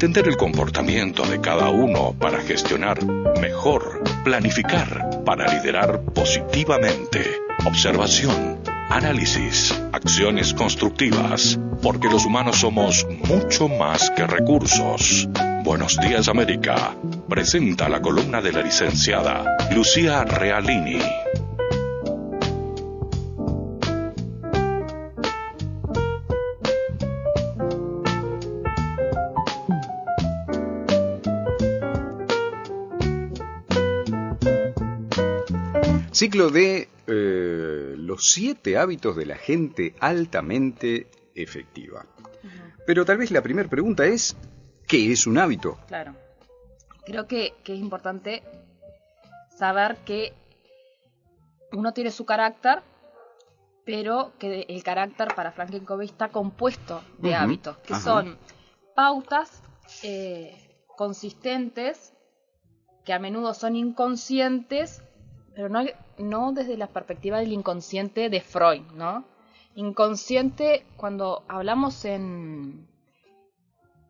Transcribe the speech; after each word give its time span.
Entender 0.00 0.28
el 0.28 0.36
comportamiento 0.36 1.26
de 1.26 1.40
cada 1.40 1.70
uno 1.70 2.14
para 2.16 2.40
gestionar 2.40 3.04
mejor, 3.40 4.04
planificar 4.22 5.24
para 5.24 5.52
liderar 5.52 6.04
positivamente, 6.14 7.24
observación, 7.64 8.60
análisis, 8.90 9.74
acciones 9.90 10.54
constructivas, 10.54 11.58
porque 11.82 12.08
los 12.08 12.24
humanos 12.24 12.58
somos 12.58 13.08
mucho 13.28 13.66
más 13.66 14.08
que 14.10 14.24
recursos. 14.24 15.28
Buenos 15.64 15.98
días 15.98 16.28
América. 16.28 16.94
Presenta 17.28 17.88
la 17.88 18.00
columna 18.00 18.40
de 18.40 18.52
la 18.52 18.62
licenciada 18.62 19.56
Lucía 19.72 20.22
Realini. 20.22 21.00
Ciclo 36.18 36.50
de 36.50 36.88
eh, 37.06 37.94
los 37.96 38.32
siete 38.32 38.76
hábitos 38.76 39.14
de 39.14 39.24
la 39.24 39.36
gente 39.36 39.94
altamente 40.00 41.06
efectiva. 41.36 42.06
Pero 42.84 43.04
tal 43.04 43.18
vez 43.18 43.30
la 43.30 43.40
primera 43.40 43.68
pregunta 43.68 44.04
es, 44.04 44.36
¿qué 44.88 45.12
es 45.12 45.28
un 45.28 45.38
hábito? 45.38 45.78
Claro. 45.86 46.16
Creo 47.06 47.28
que, 47.28 47.54
que 47.62 47.74
es 47.74 47.78
importante 47.78 48.42
saber 49.56 49.98
que 49.98 50.32
uno 51.70 51.92
tiene 51.92 52.10
su 52.10 52.26
carácter, 52.26 52.80
pero 53.84 54.32
que 54.40 54.66
el 54.68 54.82
carácter 54.82 55.28
para 55.36 55.52
Franklin 55.52 55.84
Covey 55.84 56.08
está 56.08 56.30
compuesto 56.30 57.00
de 57.18 57.36
hábitos, 57.36 57.76
que 57.78 57.94
ajá. 57.94 58.02
son 58.02 58.38
pautas 58.96 59.62
eh, 60.02 60.82
consistentes, 60.96 62.12
que 63.04 63.12
a 63.12 63.20
menudo 63.20 63.54
son 63.54 63.76
inconscientes, 63.76 65.00
pero 65.58 65.68
no, 65.68 65.80
no 66.18 66.52
desde 66.52 66.76
la 66.76 66.86
perspectiva 66.86 67.40
del 67.40 67.52
inconsciente 67.52 68.30
de 68.30 68.40
Freud, 68.40 68.82
¿no? 68.94 69.24
Inconsciente, 69.74 70.86
cuando 70.96 71.42
hablamos 71.48 72.04
en, 72.04 72.86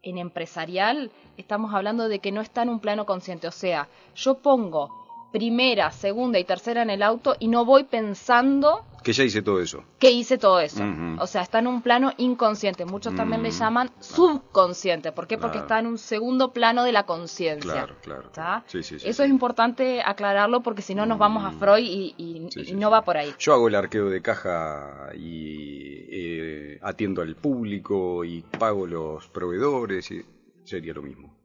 en 0.02 0.18
empresarial, 0.18 1.10
estamos 1.38 1.72
hablando 1.72 2.06
de 2.10 2.18
que 2.18 2.32
no 2.32 2.42
está 2.42 2.64
en 2.64 2.68
un 2.68 2.80
plano 2.80 3.06
consciente. 3.06 3.48
O 3.48 3.50
sea, 3.50 3.88
yo 4.14 4.34
pongo 4.34 5.07
primera, 5.32 5.90
segunda 5.90 6.38
y 6.38 6.44
tercera 6.44 6.82
en 6.82 6.90
el 6.90 7.02
auto 7.02 7.36
y 7.38 7.48
no 7.48 7.64
voy 7.64 7.84
pensando 7.84 8.84
Que 9.04 9.12
ya 9.12 9.24
hice 9.24 9.42
todo 9.42 9.60
eso. 9.60 9.84
que 9.98 10.10
hice 10.10 10.38
todo 10.38 10.58
eso. 10.60 10.82
O 11.20 11.26
sea, 11.26 11.42
está 11.42 11.58
en 11.58 11.66
un 11.66 11.82
plano 11.82 12.12
inconsciente. 12.16 12.84
Muchos 12.84 13.14
también 13.14 13.42
le 13.42 13.50
Mm, 13.50 13.52
llaman 13.52 13.90
subconsciente. 14.00 15.12
¿Por 15.12 15.26
qué? 15.26 15.36
Porque 15.38 15.58
está 15.58 15.78
en 15.78 15.86
un 15.86 15.98
segundo 15.98 16.52
plano 16.52 16.82
de 16.84 16.92
la 16.92 17.04
conciencia. 17.04 17.72
Claro, 17.72 17.94
claro. 18.02 18.22
¿Está? 18.26 18.64
Sí, 18.66 18.82
sí, 18.82 18.98
sí, 18.98 19.08
Eso 19.08 19.22
es 19.22 19.30
importante 19.30 20.00
aclararlo 20.04 20.62
porque 20.62 20.82
si 20.82 20.94
no 20.94 21.04
nos 21.06 21.18
vamos 21.18 21.44
a 21.44 21.50
Mm. 21.50 21.58
Freud 21.58 21.84
y, 22.16 22.74
no 22.74 22.90
va 22.90 23.02
por 23.02 23.16
ahí. 23.16 23.32
Yo 23.38 23.52
hago 23.54 23.68
el 23.68 23.74
arqueo 23.74 24.08
de 24.10 24.22
caja 24.22 25.10
y 25.16 26.06
eh, 26.10 26.78
atiendo 26.82 27.22
al 27.22 27.34
público 27.36 28.24
y 28.24 28.42
pago 28.58 28.86
los 28.86 29.28
proveedores 29.28 30.10
y 30.10 30.22
sería 30.64 30.94
lo 30.94 31.02
mismo. 31.02 31.36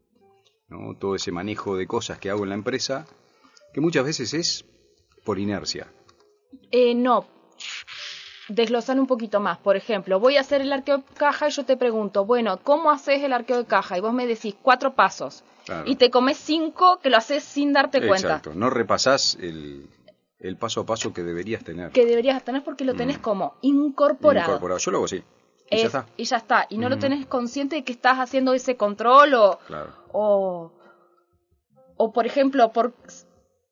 ¿no? 0.70 0.95
Todo 0.97 1.16
ese 1.16 1.31
manejo 1.31 1.75
de 1.75 1.86
cosas 1.88 2.18
que 2.20 2.30
hago 2.30 2.44
en 2.44 2.50
la 2.50 2.56
empresa, 2.56 3.06
que 3.73 3.81
muchas 3.81 4.05
veces 4.05 4.33
es 4.33 4.66
por 5.23 5.39
inercia. 5.39 5.88
Eh, 6.71 6.93
no. 6.95 7.25
Desglosar 8.49 8.99
un 8.99 9.07
poquito 9.07 9.39
más. 9.39 9.57
Por 9.57 9.77
ejemplo, 9.77 10.19
voy 10.19 10.35
a 10.38 10.41
hacer 10.41 10.61
el 10.61 10.71
arqueo 10.73 10.97
de 10.97 11.03
caja 11.16 11.47
y 11.47 11.52
yo 11.52 11.63
te 11.66 11.77
pregunto, 11.77 12.25
bueno, 12.25 12.59
¿cómo 12.61 12.91
haces 12.91 13.23
el 13.23 13.31
arqueo 13.33 13.57
de 13.57 13.66
caja? 13.66 13.97
Y 13.97 14.01
vos 14.01 14.13
me 14.13 14.27
decís 14.27 14.55
cuatro 14.61 14.94
pasos. 14.94 15.44
Claro. 15.66 15.83
Y 15.89 15.95
te 15.95 16.09
comes 16.11 16.38
cinco 16.38 16.99
que 17.01 17.09
lo 17.09 17.16
haces 17.17 17.44
sin 17.44 17.71
darte 17.71 17.99
cuenta. 18.05 18.27
Exacto, 18.27 18.53
no 18.53 18.69
repasás 18.69 19.38
el, 19.39 19.88
el 20.39 20.57
paso 20.57 20.81
a 20.81 20.85
paso 20.85 21.13
que 21.13 21.23
deberías 21.23 21.63
tener. 21.63 21.91
Que 21.91 22.05
deberías 22.05 22.44
tener 22.44 22.63
porque 22.66 22.83
lo 22.83 22.95
tenés 22.95 23.17
como 23.17 23.56
incorporado. 23.62 24.47
Mm. 24.47 24.51
Incorporado. 24.51 24.79
Yo 24.79 24.91
lo 24.91 24.97
hago 24.97 25.06
así. 25.06 25.23
Y 25.72 25.78
ya 25.78 25.81
Es- 25.81 25.85
está. 25.85 26.06
y 26.17 26.23
ya 26.25 26.38
está. 26.38 26.66
Y 26.69 26.78
no 26.78 26.89
lo 26.89 27.00
tenés 27.00 27.25
consciente 27.25 27.78
de 27.78 27.83
que 27.85 27.94
estás 27.94 28.17
haciendo 28.19 28.53
ese 28.53 28.75
control 28.75 29.35
o, 29.35 29.59
Claro. 29.67 29.94
o, 30.12 30.73
o 31.95 32.12
por 32.12 32.25
ejemplo, 32.25 32.73
por 32.73 32.94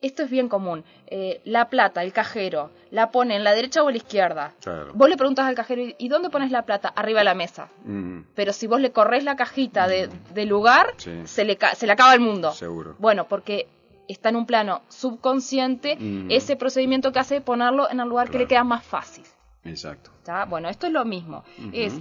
esto 0.01 0.23
es 0.23 0.29
bien 0.29 0.49
común. 0.49 0.83
Eh, 1.07 1.41
la 1.45 1.69
plata, 1.69 2.03
el 2.03 2.11
cajero, 2.13 2.71
la 2.89 3.11
pone 3.11 3.35
en 3.35 3.43
la 3.43 3.53
derecha 3.53 3.83
o 3.83 3.89
en 3.89 3.93
la 3.93 3.97
izquierda. 3.97 4.53
Claro. 4.61 4.91
Vos 4.93 5.09
le 5.09 5.15
preguntas 5.17 5.45
al 5.45 5.55
cajero, 5.55 5.83
¿y 5.97 6.07
dónde 6.07 6.29
pones 6.29 6.51
la 6.51 6.63
plata? 6.63 6.89
Arriba 6.89 7.19
de 7.19 7.25
la 7.25 7.35
mesa. 7.35 7.69
Mm, 7.85 8.21
Pero 8.35 8.51
si 8.53 8.67
vos 8.67 8.79
le 8.81 8.91
corres 8.91 9.23
la 9.23 9.35
cajita 9.35 9.87
de, 9.87 10.09
de 10.33 10.45
lugar, 10.45 10.93
Sí. 10.97 11.11
se, 11.25 11.45
le 11.45 11.57
se 11.75 11.85
le 11.85 11.91
acaba 11.93 12.13
el 12.13 12.19
mundo. 12.19 12.51
seguro. 12.53 12.95
Bueno, 12.99 13.27
porque 13.27 13.67
está 14.07 14.29
en 14.29 14.35
un 14.35 14.45
plano 14.45 14.81
subconsciente 14.89 15.95
Mm. 15.97 16.31
ese 16.31 16.55
procedimiento 16.55 17.11
que 17.11 17.19
hace 17.19 17.39
ponerlo 17.41 17.89
en 17.89 17.99
el 17.99 18.07
lugar 18.09 18.29
que 18.29 18.39
le 18.39 18.47
queda 18.47 18.63
más 18.63 18.83
fácil. 18.83 19.23
Exacto. 19.63 20.09
¿tá? 20.23 20.45
Bueno, 20.45 20.67
esto 20.69 20.87
es 20.87 20.93
lo 20.93 21.05
mismo. 21.05 21.43
Es 21.71 21.93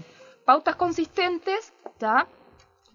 pautas 0.46 0.76
consistentes, 0.76 1.72
¿tá? 1.98 2.26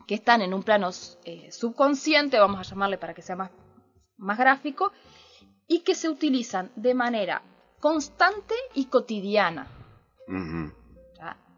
que 0.07 0.15
están 0.15 0.41
en 0.41 0.53
un 0.53 0.61
plano 0.63 0.89
eh, 1.23 1.49
subconsciente, 1.51 2.37
vamos 2.39 2.59
a 2.59 2.63
llamarle 2.63 2.97
para 2.97 3.13
que 3.13 3.21
sea 3.21 3.35
más, 3.35 3.49
más 4.17 4.37
gráfico, 4.37 4.91
y 5.67 5.79
que 5.79 5.95
se 5.95 6.09
utilizan 6.09 6.71
de 6.75 6.93
manera 6.93 7.41
constante 7.79 8.55
y 8.73 8.85
cotidiana. 8.85 9.67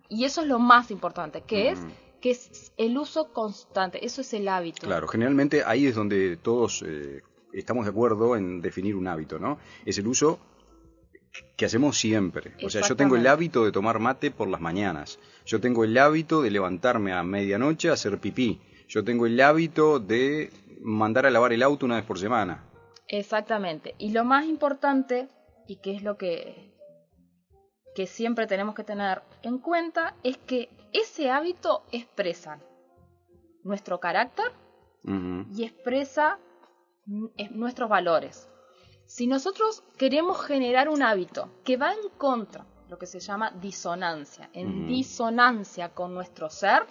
Y 0.09 0.23
eso 0.23 0.41
es 0.41 0.47
lo 0.47 0.59
más 0.59 0.91
importante, 0.91 1.41
que 1.41 1.69
es 1.69 1.79
que 2.21 2.31
es 2.31 2.71
el 2.77 2.97
uso 2.97 3.31
constante, 3.31 4.03
eso 4.03 4.21
es 4.21 4.33
el 4.33 4.47
hábito. 4.47 4.87
Claro, 4.87 5.07
generalmente 5.07 5.63
ahí 5.63 5.85
es 5.85 5.95
donde 5.95 6.37
todos 6.37 6.83
eh, 6.85 7.21
estamos 7.53 7.85
de 7.85 7.91
acuerdo 7.91 8.35
en 8.35 8.61
definir 8.61 8.95
un 8.95 9.07
hábito, 9.07 9.37
¿no? 9.39 9.59
Es 9.85 9.97
el 9.97 10.07
uso 10.07 10.39
que 11.55 11.65
hacemos 11.65 11.97
siempre. 11.97 12.53
O 12.63 12.69
sea, 12.69 12.81
yo 12.81 12.95
tengo 12.95 13.15
el 13.15 13.27
hábito 13.27 13.65
de 13.65 13.71
tomar 13.71 13.99
mate 13.99 14.31
por 14.31 14.47
las 14.47 14.61
mañanas. 14.61 15.19
Yo 15.45 15.59
tengo 15.61 15.83
el 15.83 15.97
hábito 15.97 16.41
de 16.41 16.51
levantarme 16.51 17.13
a 17.13 17.21
medianoche 17.23 17.89
a 17.89 17.93
hacer 17.93 18.19
pipí. 18.19 18.59
Yo 18.87 19.03
tengo 19.03 19.25
el 19.25 19.39
hábito 19.41 19.99
de 19.99 20.51
mandar 20.81 21.25
a 21.25 21.29
lavar 21.31 21.53
el 21.53 21.63
auto 21.63 21.85
una 21.85 21.95
vez 21.95 22.05
por 22.05 22.19
semana. 22.19 22.63
Exactamente. 23.07 23.95
Y 23.97 24.11
lo 24.11 24.23
más 24.25 24.45
importante, 24.45 25.27
y 25.67 25.77
que 25.77 25.95
es 25.95 26.03
lo 26.03 26.17
que, 26.17 26.73
que 27.95 28.05
siempre 28.07 28.47
tenemos 28.47 28.75
que 28.75 28.83
tener 28.83 29.21
en 29.43 29.57
cuenta, 29.59 30.15
es 30.23 30.37
que 30.37 30.69
ese 30.93 31.29
hábito 31.31 31.83
expresa 31.91 32.59
nuestro 33.63 33.99
carácter 33.99 34.51
y 35.55 35.63
expresa 35.63 36.37
es- 37.37 37.51
nuestros 37.51 37.89
valores. 37.89 38.49
Si 39.05 39.25
nosotros 39.25 39.83
queremos 39.97 40.41
generar 40.45 40.89
un 40.89 41.01
hábito 41.01 41.49
que 41.63 41.77
va 41.77 41.93
en 41.93 42.09
contra, 42.17 42.65
lo 42.89 42.97
que 42.97 43.05
se 43.05 43.19
llama 43.21 43.51
disonancia, 43.51 44.49
en 44.53 44.87
disonancia 44.87 45.89
con 45.93 46.13
nuestro 46.13 46.49
ser, 46.49 46.83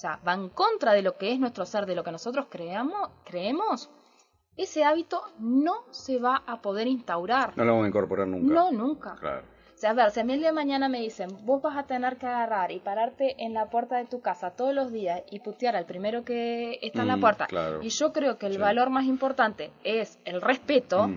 o 0.00 0.02
sea, 0.02 0.18
va 0.26 0.32
en 0.32 0.48
contra 0.48 0.94
de 0.94 1.02
lo 1.02 1.18
que 1.18 1.30
es 1.30 1.38
nuestro 1.38 1.66
ser, 1.66 1.84
de 1.84 1.94
lo 1.94 2.02
que 2.02 2.10
nosotros 2.10 2.46
creamos, 2.48 3.10
creemos, 3.22 3.90
ese 4.56 4.82
hábito 4.82 5.20
no 5.38 5.84
se 5.90 6.18
va 6.18 6.42
a 6.46 6.62
poder 6.62 6.86
instaurar. 6.86 7.52
No 7.54 7.64
lo 7.66 7.72
vamos 7.72 7.84
a 7.84 7.88
incorporar 7.88 8.26
nunca. 8.26 8.54
No, 8.54 8.72
nunca. 8.72 9.16
Claro. 9.16 9.42
O 9.74 9.78
sea, 9.78 9.90
a 9.90 9.92
ver, 9.92 10.10
si 10.10 10.20
a 10.20 10.24
mí 10.24 10.32
el 10.32 10.38
día 10.38 10.48
de 10.48 10.54
mañana 10.54 10.88
me 10.88 11.00
dicen, 11.02 11.28
vos 11.44 11.60
vas 11.60 11.76
a 11.76 11.82
tener 11.82 12.16
que 12.16 12.24
agarrar 12.26 12.72
y 12.72 12.78
pararte 12.80 13.44
en 13.44 13.52
la 13.52 13.68
puerta 13.68 13.98
de 13.98 14.06
tu 14.06 14.22
casa 14.22 14.52
todos 14.52 14.74
los 14.74 14.90
días 14.90 15.22
y 15.30 15.40
putear 15.40 15.76
al 15.76 15.84
primero 15.84 16.24
que 16.24 16.78
está 16.80 17.02
en 17.02 17.08
la 17.08 17.16
Mm, 17.16 17.20
puerta. 17.20 17.46
claro. 17.46 17.82
Y 17.82 17.90
yo 17.90 18.10
creo 18.14 18.38
que 18.38 18.46
el 18.46 18.54
Sí. 18.54 18.58
valor 18.58 18.88
más 18.88 19.04
importante 19.04 19.70
es 19.84 20.18
el 20.24 20.40
respeto. 20.40 21.08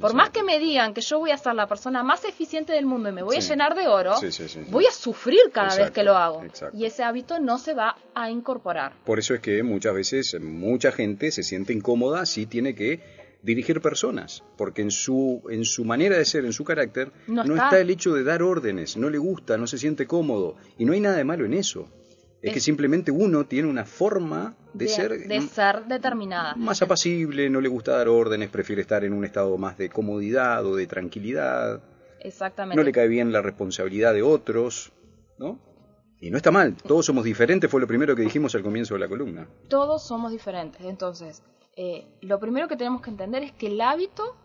Por 0.00 0.14
más 0.14 0.30
que 0.30 0.42
me 0.42 0.58
digan 0.58 0.94
que 0.94 1.00
yo 1.02 1.18
voy 1.18 1.30
a 1.32 1.36
ser 1.38 1.54
la 1.54 1.66
persona 1.66 2.02
más 2.02 2.24
eficiente 2.24 2.72
del 2.72 2.86
mundo 2.86 3.08
y 3.10 3.12
me 3.12 3.22
voy 3.22 3.36
a 3.36 3.40
llenar 3.40 3.74
de 3.74 3.86
oro, 3.88 4.16
Sí, 4.16 4.32
sí, 4.32 4.44
voy 4.70 4.86
a 4.86 4.90
sufrir 4.90 5.38
cada 5.52 5.76
vez 5.76 5.90
que 5.90 6.02
lo 6.02 6.16
hago. 6.16 6.42
exacto. 6.44 6.76
Y 6.76 6.86
ese 6.86 7.02
hábito 7.02 7.38
no 7.40 7.58
se 7.58 7.74
va 7.74 7.96
a 8.14 8.30
incorporar. 8.30 8.92
Por 9.04 9.18
eso 9.18 9.34
es 9.34 9.40
que 9.40 9.62
muchas 9.62 9.94
veces 9.94 10.36
mucha 10.40 10.92
gente 10.92 11.30
se 11.30 11.42
siente 11.42 11.72
incómoda 11.72 12.24
si 12.26 12.46
tiene 12.46 12.74
que 12.74 13.00
dirigir 13.42 13.80
personas, 13.80 14.44
porque 14.56 14.82
en 14.82 14.90
su 14.92 15.42
en 15.50 15.64
su 15.64 15.84
manera 15.84 16.16
de 16.16 16.24
ser, 16.24 16.44
en 16.44 16.52
su 16.52 16.64
carácter, 16.64 17.12
No 17.26 17.42
está. 17.56 17.80
el 17.80 17.90
hecho 17.90 18.14
de 18.14 18.22
dar 18.24 18.42
órdenes, 18.42 18.96
no 18.96 19.10
le 19.10 19.18
gusta, 19.18 19.58
no 19.58 19.66
se 19.66 19.78
siente 19.78 20.06
cómodo 20.06 20.56
y 20.78 20.84
no 20.84 20.92
hay 20.92 21.00
nada 21.00 21.16
de 21.16 21.24
malo 21.24 21.44
en 21.44 21.54
eso. 21.54 21.88
Es, 22.42 22.52
que 22.52 22.60
simplemente 22.60 23.12
uno 23.12 23.46
tiene 23.46 23.68
una 23.68 23.84
forma 23.84 24.56
de, 24.74 24.88
ser 24.88 25.28
de 25.28 25.40
ser 25.42 25.84
determinada. 25.84 26.56
más 26.56 26.82
apacible, 26.82 27.48
no 27.48 27.60
le 27.60 27.68
gusta 27.68 27.96
dar 27.96 28.08
órdenes, 28.08 28.50
prefiere 28.50 28.82
estar 28.82 29.04
en 29.04 29.12
un 29.12 29.24
estado 29.24 29.56
más 29.58 29.78
de 29.78 29.88
comodidad 29.88 30.66
o 30.66 30.74
de 30.74 30.86
tranquilidad, 30.88 31.80
Exactamente. 32.18 32.76
no 32.76 32.82
le 32.82 32.92
cae 32.92 33.06
bien 33.06 33.32
la 33.32 33.42
responsabilidad 33.42 34.12
de 34.12 34.22
otros, 34.22 34.92
¿no? 35.38 35.58
Y 36.20 36.30
no 36.30 36.36
está 36.36 36.50
mal, 36.50 36.76
todos 36.76 37.06
somos 37.06 37.24
diferentes, 37.24 37.70
fue 37.70 37.80
lo 37.80 37.86
primero 37.86 38.16
que 38.16 38.22
dijimos 38.22 38.54
al 38.56 38.62
comienzo 38.62 38.94
de 38.94 39.00
la 39.00 39.08
columna. 39.08 39.48
todos 39.68 40.02
somos 40.02 40.32
diferentes. 40.32 40.80
Entonces, 40.82 41.42
eh, 41.76 42.06
lo 42.22 42.40
primero 42.40 42.66
que 42.68 42.76
tenemos 42.76 43.02
que 43.02 43.10
entender 43.10 43.44
es 43.44 43.52
que 43.52 43.68
el 43.68 43.80
hábito 43.80 44.36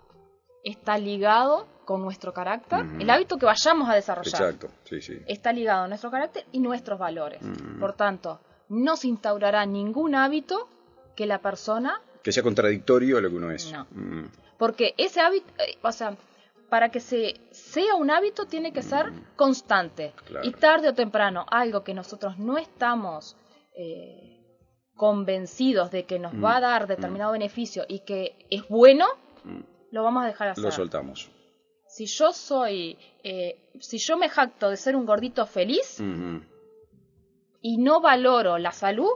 está 0.63 0.97
ligado 0.97 1.67
con 1.87 2.01
nuestro 2.01 2.33
carácter, 2.33 2.85
el 2.99 3.09
hábito 3.09 3.37
que 3.37 3.45
vayamos 3.45 3.89
a 3.89 3.95
desarrollar 3.95 4.41
Exacto, 4.41 4.67
sí, 4.83 5.01
sí. 5.01 5.21
está 5.25 5.53
ligado 5.53 5.85
a 5.85 5.87
nuestro 5.87 6.11
carácter 6.11 6.43
y 6.51 6.59
nuestros 6.59 6.99
valores. 6.99 7.41
Por 7.79 7.93
tanto, 7.93 8.41
no 8.67 8.97
se 8.97 9.07
instaurará 9.07 9.65
ningún 9.65 10.13
hábito 10.13 10.67
que 11.15 11.25
la 11.25 11.39
persona, 11.39 12.01
Que 12.23 12.33
sea 12.33 12.43
contradictorio 12.43 13.17
a 13.17 13.21
lo 13.21 13.29
que 13.29 13.35
uno 13.37 13.51
es. 13.51 13.71
No. 13.71 13.87
Porque 14.57 14.95
ese 14.97 15.21
hábito, 15.21 15.47
eh, 15.59 15.77
o 15.81 15.93
sea, 15.93 16.17
para 16.69 16.89
que 16.89 16.99
se 16.99 17.35
sea 17.51 17.95
un 17.95 18.11
hábito 18.11 18.47
tiene 18.47 18.73
que 18.73 18.81
ser 18.81 19.13
constante 19.37 20.11
Claro. 20.25 20.45
y 20.45 20.51
tarde 20.51 20.89
o 20.89 20.93
temprano 20.93 21.45
algo 21.49 21.85
que 21.85 21.93
nosotros 21.93 22.37
no 22.37 22.57
estamos 22.57 23.37
eh, 23.77 24.43
convencidos 24.93 25.89
de 25.89 26.03
que 26.03 26.19
nos 26.19 26.33
va 26.33 26.57
a 26.57 26.59
dar 26.59 26.87
determinado 26.87 27.31
beneficio 27.31 27.85
y 27.87 27.99
que 28.01 28.45
es 28.49 28.67
bueno, 28.67 29.05
lo 29.91 30.03
vamos 30.03 30.25
a 30.25 30.27
dejar 30.27 30.49
hacer. 30.49 30.65
Lo 30.65 30.71
soltamos. 30.71 31.31
Si 31.89 32.05
yo 32.05 32.33
soy, 32.33 32.97
eh, 33.23 33.69
si 33.79 33.97
yo 33.97 34.17
me 34.17 34.29
jacto 34.29 34.69
de 34.69 34.77
ser 34.77 34.95
un 34.95 35.05
gordito 35.05 35.45
feliz 35.45 35.99
y 37.61 37.77
no 37.77 38.01
valoro 38.01 38.57
la 38.57 38.71
salud, 38.71 39.09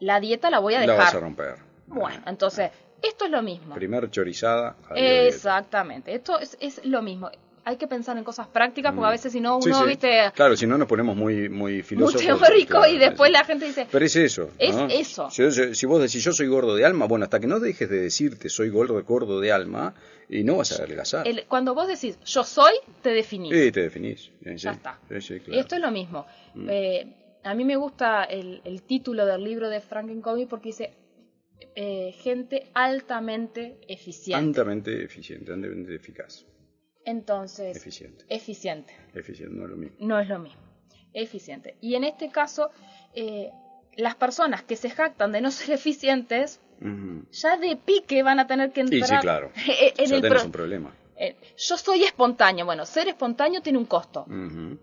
la 0.00 0.20
dieta 0.20 0.50
la 0.50 0.58
voy 0.58 0.74
a 0.74 0.86
La 0.86 0.94
vas 0.94 1.00
a 1.00 1.04
dejar. 1.06 1.22
romper. 1.22 1.54
Bueno, 1.86 2.22
entonces, 2.26 2.70
esto 3.02 3.24
es 3.26 3.30
lo 3.30 3.42
mismo. 3.42 3.74
Primer 3.74 4.10
chorizada. 4.10 4.76
Exactamente, 4.94 6.14
esto 6.14 6.38
es, 6.38 6.56
es 6.60 6.84
lo 6.84 7.00
mismo. 7.02 7.30
Hay 7.68 7.76
que 7.78 7.88
pensar 7.88 8.16
en 8.16 8.22
cosas 8.22 8.46
prácticas 8.46 8.94
porque 8.94 9.08
a 9.08 9.10
veces 9.10 9.32
si 9.32 9.40
no 9.40 9.58
Mm. 9.58 9.62
Sí, 9.62 9.68
uno, 9.70 9.80
sí. 9.82 9.88
viste, 9.88 10.30
Claro, 10.34 10.56
si 10.56 10.68
no 10.68 10.78
nos 10.78 10.86
ponemos 10.86 11.16
muy, 11.16 11.48
muy 11.48 11.72
muy 11.72 11.82
filósofos. 11.82 12.22
teórico 12.22 12.78
claro, 12.78 12.92
y 12.94 12.96
después 12.98 13.32
la 13.32 13.44
gente 13.44 13.66
dice, 13.66 13.88
Pero 13.90 14.04
es 14.04 14.14
eso. 14.14 14.50
Es 14.56 14.76
¿no? 14.76 14.86
eso. 14.86 15.28
Si, 15.30 15.86
vos 15.86 16.00
decís 16.00 16.22
yo 16.22 16.32
soy 16.32 16.46
gordo 16.46 16.76
de 16.76 16.84
alma, 16.84 17.06
bueno, 17.06 17.24
hasta 17.24 17.40
que 17.40 17.48
no 17.48 17.58
dejes 17.58 17.90
de 17.90 18.00
decirte 18.02 18.48
soy 18.50 18.68
gordo, 18.70 19.02
gordo 19.02 19.40
de 19.40 19.50
alma, 19.50 19.94
y 20.28 20.44
no 20.44 20.58
vas 20.58 20.70
a 20.72 20.82
adelgazar. 20.84 21.26
el- 21.26 21.44
cuando 21.46 21.74
vos 21.74 21.88
decís 21.88 22.18
yo 22.24 22.44
soy, 22.44 22.74
te 23.02 23.10
definís. 23.10 23.52
Sí, 23.52 23.72
te 23.72 23.80
definís. 23.82 24.20
Sí. 24.44 24.56
Ya 24.58 24.70
está. 24.70 25.00
Claro. 25.08 25.60
esto 25.60 25.74
es 25.74 25.80
lo 25.80 25.90
mismo. 25.90 26.24
Mm. 26.54 26.68
Eh, 26.70 27.06
a 27.42 27.54
mí 27.54 27.64
me 27.64 27.74
gusta 27.76 28.22
el, 28.24 28.60
el 28.64 28.82
título 28.82 29.26
del 29.26 29.42
libro 29.42 29.68
de 29.68 29.80
Frankencovey 29.80 30.46
porque 30.46 30.68
dice 30.68 30.92
eh, 31.74 32.12
gente 32.22 32.68
altamente 32.74 33.78
eficiente. 33.88 34.34
Altamente 34.46 35.02
eficiente, 35.02 35.52
altamente 35.52 35.94
eficaz. 35.96 36.44
Entonces, 37.06 37.74
Eficiente. 37.76 38.24
eficiente. 38.28 38.94
Eficiente, 39.14 39.54
no 39.56 39.64
es 39.64 39.70
lo 39.70 39.76
mismo. 39.76 39.96
No 40.00 40.20
es 40.20 40.28
lo 40.28 40.38
mismo. 40.38 40.60
Eficiente. 41.14 41.76
Y 41.80 41.94
en 41.94 42.04
este 42.04 42.28
caso, 42.30 42.68
eh, 43.14 43.50
las 43.96 44.16
personas 44.16 44.62
que 44.64 44.76
se 44.76 44.90
jactan 44.90 45.32
de 45.32 45.40
no 45.40 45.50
ser 45.50 45.70
eficientes, 45.80 46.60
ya 47.32 47.56
de 47.56 47.76
pique 47.76 48.22
van 48.22 48.38
a 48.40 48.46
tener 48.46 48.70
que 48.72 48.86
Sí, 48.86 48.96
entrar 48.98 49.20
sí, 49.20 49.22
claro. 49.22 49.50
en 49.96 50.06
ya 50.06 50.16
el 50.16 50.20
tenés 50.20 50.38
pro- 50.40 50.46
un 50.46 50.52
problema. 50.52 50.94
eh, 51.16 51.36
yo 51.56 51.78
soy 51.78 52.04
espontáneo. 52.04 52.66
Bueno, 52.66 52.84
ser 52.84 53.08
espontáneo 53.08 53.62
tiene 53.62 53.78
un 53.78 53.86
costo. 53.86 54.26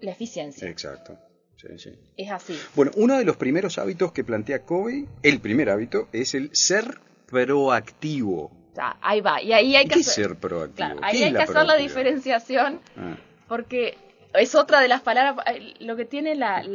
La 0.02 0.12
eficiencia. 0.12 0.68
Exacto. 0.68 1.20
Sí, 1.58 1.68
sí. 1.78 1.92
Es 2.18 2.32
así. 2.32 2.58
Bueno, 2.76 2.92
uno 2.96 3.18
de 3.18 3.24
los 3.26 3.38
primeros 3.38 3.78
hábitos 3.78 4.12
que 4.12 4.24
plantea 4.24 4.64
Covey, 4.66 5.08
el 5.22 5.40
primer 5.40 5.70
hábito, 5.70 6.08
es 6.14 6.34
el 6.34 6.50
ser 6.54 7.00
proactivo. 7.28 8.52
Sea, 8.74 8.98
ahí 9.02 9.22
va. 9.22 9.42
Y 9.42 9.54
ahí 9.54 9.76
hay 9.76 9.86
¿Y 9.86 9.88
que 9.88 9.94
¿Qué 9.96 10.00
es 10.02 10.10
hacer, 10.10 10.26
ser 10.30 10.36
proactivo? 10.38 10.76
claro, 10.76 10.96
¿Qué 11.00 11.06
ahí 11.06 11.24
hay 11.24 11.32
la 11.32 11.40
que 11.40 11.52
hacer 11.52 11.66
la 11.66 11.76
diferenciación 11.76 12.80
Ah, 12.98 13.16
porque 13.48 13.98
es 14.34 14.56
otra 14.56 14.80
de 14.82 14.88
las 14.88 15.02
palabras, 15.02 15.46
eh, 15.54 15.74
lo 15.80 15.96
que 15.96 16.06
tiene 16.06 16.34
la, 16.36 16.66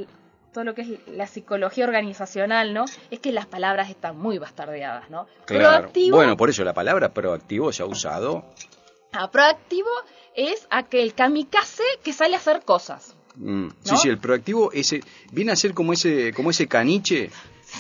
todo 0.53 0.63
lo 0.65 0.75
que 0.75 0.83
es 0.83 0.89
la 1.09 1.27
psicología 1.27 1.85
organizacional, 1.85 2.73
¿no? 2.73 2.85
Es 3.11 3.19
que 3.19 3.33
las 3.33 3.47
palabras 3.47 3.91
están 3.91 4.17
muy 4.17 4.39
bastardeadas, 4.39 5.11
¿no? 5.11 5.27
claro. 5.45 5.79
Proactivo, 5.79 6.17
Bueno, 6.17 6.37
por 6.37 6.51
eso 6.51 6.63
la 6.65 6.73
palabra 6.73 7.13
proactivo 7.13 7.73
se 7.73 7.83
ha 7.83 7.87
usado. 7.87 8.45
ah, 9.13 9.29
proactivo 9.31 9.89
es 10.37 10.69
aquel 10.71 11.15
kamikaze 11.15 11.83
que 12.05 12.13
sale 12.13 12.35
a 12.37 12.39
hacer 12.39 12.63
cosas. 12.65 13.17
mm, 13.35 13.69
Sí, 13.83 13.97
sí, 13.97 14.09
el 14.09 14.19
proactivo 14.19 14.71
ese 14.73 15.01
viene 15.33 15.51
a 15.51 15.57
ser 15.57 15.75
como 15.75 15.93
ese 15.93 16.33
como 16.33 16.51
ese 16.51 16.69
caniche 16.69 17.31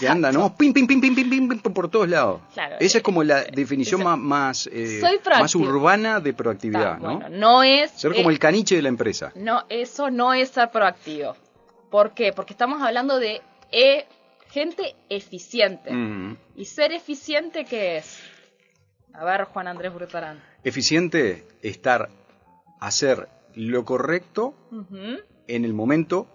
que 0.01 0.09
anda, 0.09 0.31
¿no? 0.33 0.55
Pim, 0.57 0.73
pim, 0.73 0.87
pim, 0.87 1.01
pim, 1.01 1.15
pim, 1.15 1.29
pim, 1.31 1.49
pim, 1.49 1.61
por 1.73 1.89
todos 1.91 2.09
lados. 2.09 2.41
Claro, 2.55 2.77
Esa 2.81 2.99
es 2.99 3.05
como 3.05 3.23
la 3.25 3.43
eh, 3.43 3.51
definición 3.53 4.01
esa- 4.03 4.17
más 4.17 4.19
más, 4.19 4.71
eh, 4.73 5.01
más 5.39 5.55
urbana 5.55 6.21
de 6.21 6.33
proactividad, 6.35 6.99
¿no? 6.99 7.19
bueno, 7.19 7.29
no 7.31 7.63
es 7.63 7.91
Ser 7.93 8.15
como 8.15 8.31
eh, 8.31 8.33
el 8.35 8.39
caniche 8.39 8.77
de 8.77 8.83
la 8.83 8.89
empresa. 8.89 9.33
no, 9.35 9.65
eso 9.69 10.11
no 10.11 10.33
es 10.35 10.51
ser 10.51 10.71
proactivo. 10.71 11.37
¿Por 11.91 12.13
qué? 12.13 12.33
Porque 12.33 12.53
estamos 12.53 12.83
hablando 12.83 13.19
de 13.19 13.41
eh, 13.73 14.07
gente 14.51 14.95
eficiente. 15.09 15.91
Mm. 15.93 16.37
¿Y 16.57 16.65
ser 16.67 16.93
eficiente 16.93 17.65
qué 17.65 17.97
es? 17.99 18.19
A 19.15 19.25
ver, 19.25 19.45
Juan 19.45 19.69
Andrés 19.69 19.93
Brutarán. 19.95 20.43
Eficiente, 20.65 21.47
estar, 21.63 22.09
hacer 22.81 23.29
lo 23.55 23.85
correcto 23.85 24.55
en 25.49 25.65
el 25.65 25.73
momento 25.73 26.29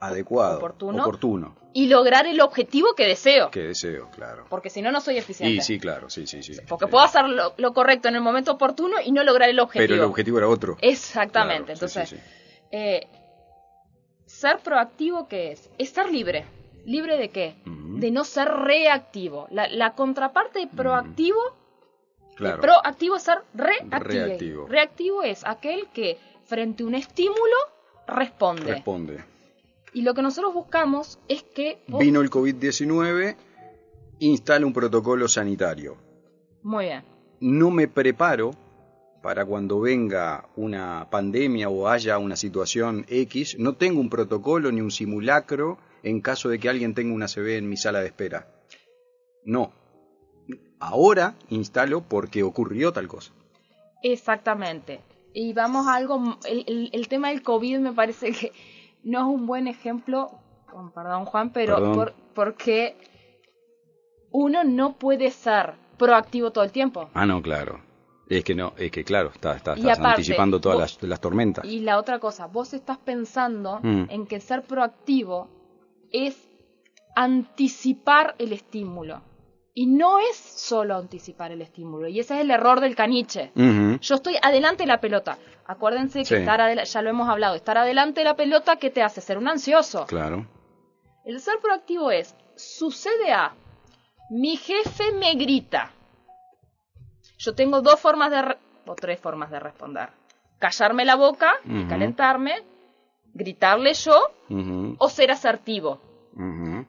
adecuado, 0.00 0.56
Oportuno. 0.58 1.02
oportuno, 1.02 1.56
Y 1.72 1.86
lograr 1.88 2.26
el 2.26 2.40
objetivo 2.40 2.94
que 2.96 3.06
deseo. 3.06 3.50
que 3.50 3.60
deseo, 3.60 4.10
claro. 4.10 4.46
Porque 4.48 4.70
si 4.70 4.80
no, 4.82 4.90
no 4.90 5.00
soy 5.00 5.18
eficiente. 5.18 5.54
Y 5.56 5.60
sí, 5.60 5.78
claro, 5.78 6.08
sí, 6.10 6.26
sí, 6.26 6.42
sí. 6.42 6.54
Porque 6.68 6.86
Sí. 6.86 6.90
puedo 6.90 7.04
hacer 7.04 7.28
lo, 7.28 7.52
lo 7.58 7.72
correcto 7.74 8.08
en 8.08 8.14
el 8.16 8.20
momento 8.22 8.52
oportuno 8.52 8.96
y 9.04 9.12
no 9.12 9.22
lograr 9.22 9.48
el 9.50 9.60
objetivo. 9.60 9.84
Pero 9.86 9.94
el 10.02 10.08
objetivo 10.08 10.38
era 10.38 10.48
otro. 10.48 10.76
Exactamente. 10.80 11.74
Claro, 11.74 11.86
Entonces, 11.86 12.08
sí, 12.08 12.16
sí. 12.16 12.22
eh, 12.72 13.06
ser 14.26 14.58
proactivo, 14.60 15.28
¿qué 15.28 15.52
es? 15.52 15.70
Es 15.78 15.90
ser 15.90 16.10
libre. 16.10 16.46
¿Libre 16.86 17.18
de 17.18 17.28
qué? 17.28 17.56
De 17.66 18.10
no 18.10 18.24
ser 18.24 18.48
reactivo. 18.48 19.46
La, 19.50 19.68
la 19.68 19.92
contraparte 19.94 20.60
de 20.60 20.66
proactivo, 20.66 21.38
Claro. 22.36 22.62
proactivo 22.62 23.16
es 23.16 23.22
ser 23.22 23.38
reactivo. 23.52 23.98
Reactivo. 24.00 24.66
Reactivo 24.66 25.22
es 25.22 25.44
aquel 25.44 25.88
que 25.92 26.18
frente 26.46 26.82
a 26.82 26.86
un 26.86 26.94
estímulo 26.94 27.56
responde. 28.06 28.72
Responde. 28.72 29.24
Y 29.92 30.02
lo 30.02 30.14
que 30.14 30.22
nosotros 30.22 30.54
buscamos 30.54 31.18
es 31.28 31.42
que... 31.42 31.82
vos- 31.88 32.00
Vino 32.00 32.20
el 32.20 32.30
COVID-19, 32.30 33.36
instala 34.20 34.66
un 34.66 34.72
protocolo 34.72 35.28
sanitario. 35.28 35.96
Muy 36.62 36.86
bien. 36.86 37.02
No 37.40 37.70
me 37.70 37.88
preparo 37.88 38.50
para 39.22 39.44
cuando 39.44 39.80
venga 39.80 40.48
una 40.56 41.08
pandemia 41.10 41.68
o 41.68 41.88
haya 41.88 42.18
una 42.18 42.36
situación 42.36 43.04
X, 43.08 43.56
no 43.58 43.74
tengo 43.74 44.00
un 44.00 44.08
protocolo 44.10 44.70
ni 44.72 44.80
un 44.80 44.90
simulacro 44.90 45.78
en 46.02 46.20
caso 46.20 46.48
de 46.48 46.58
que 46.58 46.68
alguien 46.70 46.94
tenga 46.94 47.14
una 47.14 47.26
CB 47.28 47.56
en 47.58 47.68
mi 47.68 47.76
sala 47.76 48.00
de 48.00 48.06
espera. 48.06 48.48
No. 49.44 49.72
Ahora 50.78 51.34
instalo 51.50 52.02
porque 52.02 52.42
ocurrió 52.42 52.92
tal 52.92 53.08
cosa. 53.08 53.32
Exactamente. 54.02 55.00
Y 55.34 55.52
vamos 55.52 55.86
a 55.86 55.94
algo, 55.96 56.38
el, 56.48 56.64
el- 56.66 56.90
el 56.92 57.08
tema 57.08 57.28
del 57.28 57.42
COVID 57.42 57.78
me 57.78 57.92
parece 57.92 58.32
que 58.32 58.52
no 59.04 59.18
es 59.20 59.24
un 59.26 59.46
buen 59.46 59.66
ejemplo, 59.66 60.30
con 60.70 60.90
perdón 60.92 61.24
Juan, 61.24 61.50
pero 61.52 61.76
Perdón. 61.76 61.94
por- 61.94 62.14
porque 62.34 62.96
uno 64.30 64.62
no 64.64 64.92
puede 64.94 65.30
ser 65.30 65.74
proactivo 65.98 66.50
todo 66.52 66.64
el 66.64 66.72
tiempo. 66.72 67.10
Ah, 67.14 67.26
no, 67.26 67.42
claro. 67.42 67.80
Es 68.28 68.44
que 68.44 68.54
no, 68.54 68.72
es 68.76 68.92
que 68.92 69.02
claro, 69.02 69.30
estás 69.34 69.60
aparte, 69.66 69.90
anticipando 70.06 70.60
todas 70.60 70.78
vos- 70.78 70.98
las, 71.00 71.08
las 71.10 71.20
tormentas. 71.20 71.64
Y 71.64 71.80
la 71.80 71.98
otra 71.98 72.20
cosa, 72.20 72.46
vos 72.46 72.72
estás 72.72 72.98
pensando 72.98 73.80
Mm. 73.82 74.04
en 74.08 74.26
que 74.26 74.38
ser 74.40 74.62
proactivo 74.62 75.48
es 76.12 76.48
anticipar 77.16 78.36
el 78.38 78.52
estímulo. 78.52 79.20
Y 79.80 79.86
no 79.86 80.18
es 80.18 80.36
solo 80.36 80.94
anticipar 80.94 81.52
el 81.52 81.62
estímulo, 81.62 82.06
y 82.06 82.20
ese 82.20 82.34
es 82.34 82.40
el 82.42 82.50
error 82.50 82.80
del 82.80 82.94
caniche. 82.94 83.50
Yo 83.54 84.14
estoy 84.14 84.36
adelante 84.42 84.82
de 84.82 84.88
la 84.88 85.00
pelota. 85.00 85.38
Acuérdense 85.64 86.22
que 86.22 86.36
estar 86.36 86.84
ya 86.84 87.00
lo 87.00 87.08
hemos 87.08 87.30
hablado, 87.30 87.54
estar 87.54 87.78
adelante 87.78 88.20
de 88.20 88.24
la 88.24 88.36
pelota, 88.36 88.76
¿qué 88.76 88.90
te 88.90 89.02
hace? 89.02 89.22
Ser 89.22 89.38
un 89.38 89.48
ansioso. 89.48 90.04
Claro. 90.04 90.46
El 91.24 91.40
ser 91.40 91.60
proactivo 91.62 92.10
es, 92.10 92.36
sucede 92.56 93.32
a, 93.32 93.54
mi 94.28 94.58
jefe 94.58 95.12
me 95.12 95.32
grita. 95.36 95.92
Yo 97.38 97.54
tengo 97.54 97.80
dos 97.80 97.98
formas 97.98 98.30
de, 98.30 98.58
o 98.84 98.94
tres 98.94 99.18
formas 99.18 99.50
de 99.50 99.60
responder. 99.60 100.10
Callarme 100.58 101.06
la 101.06 101.14
boca 101.14 101.54
y 101.64 101.86
calentarme, 101.86 102.64
gritarle 103.32 103.94
yo 103.94 104.30
o 104.98 105.08
ser 105.08 105.30
asertivo. 105.30 106.09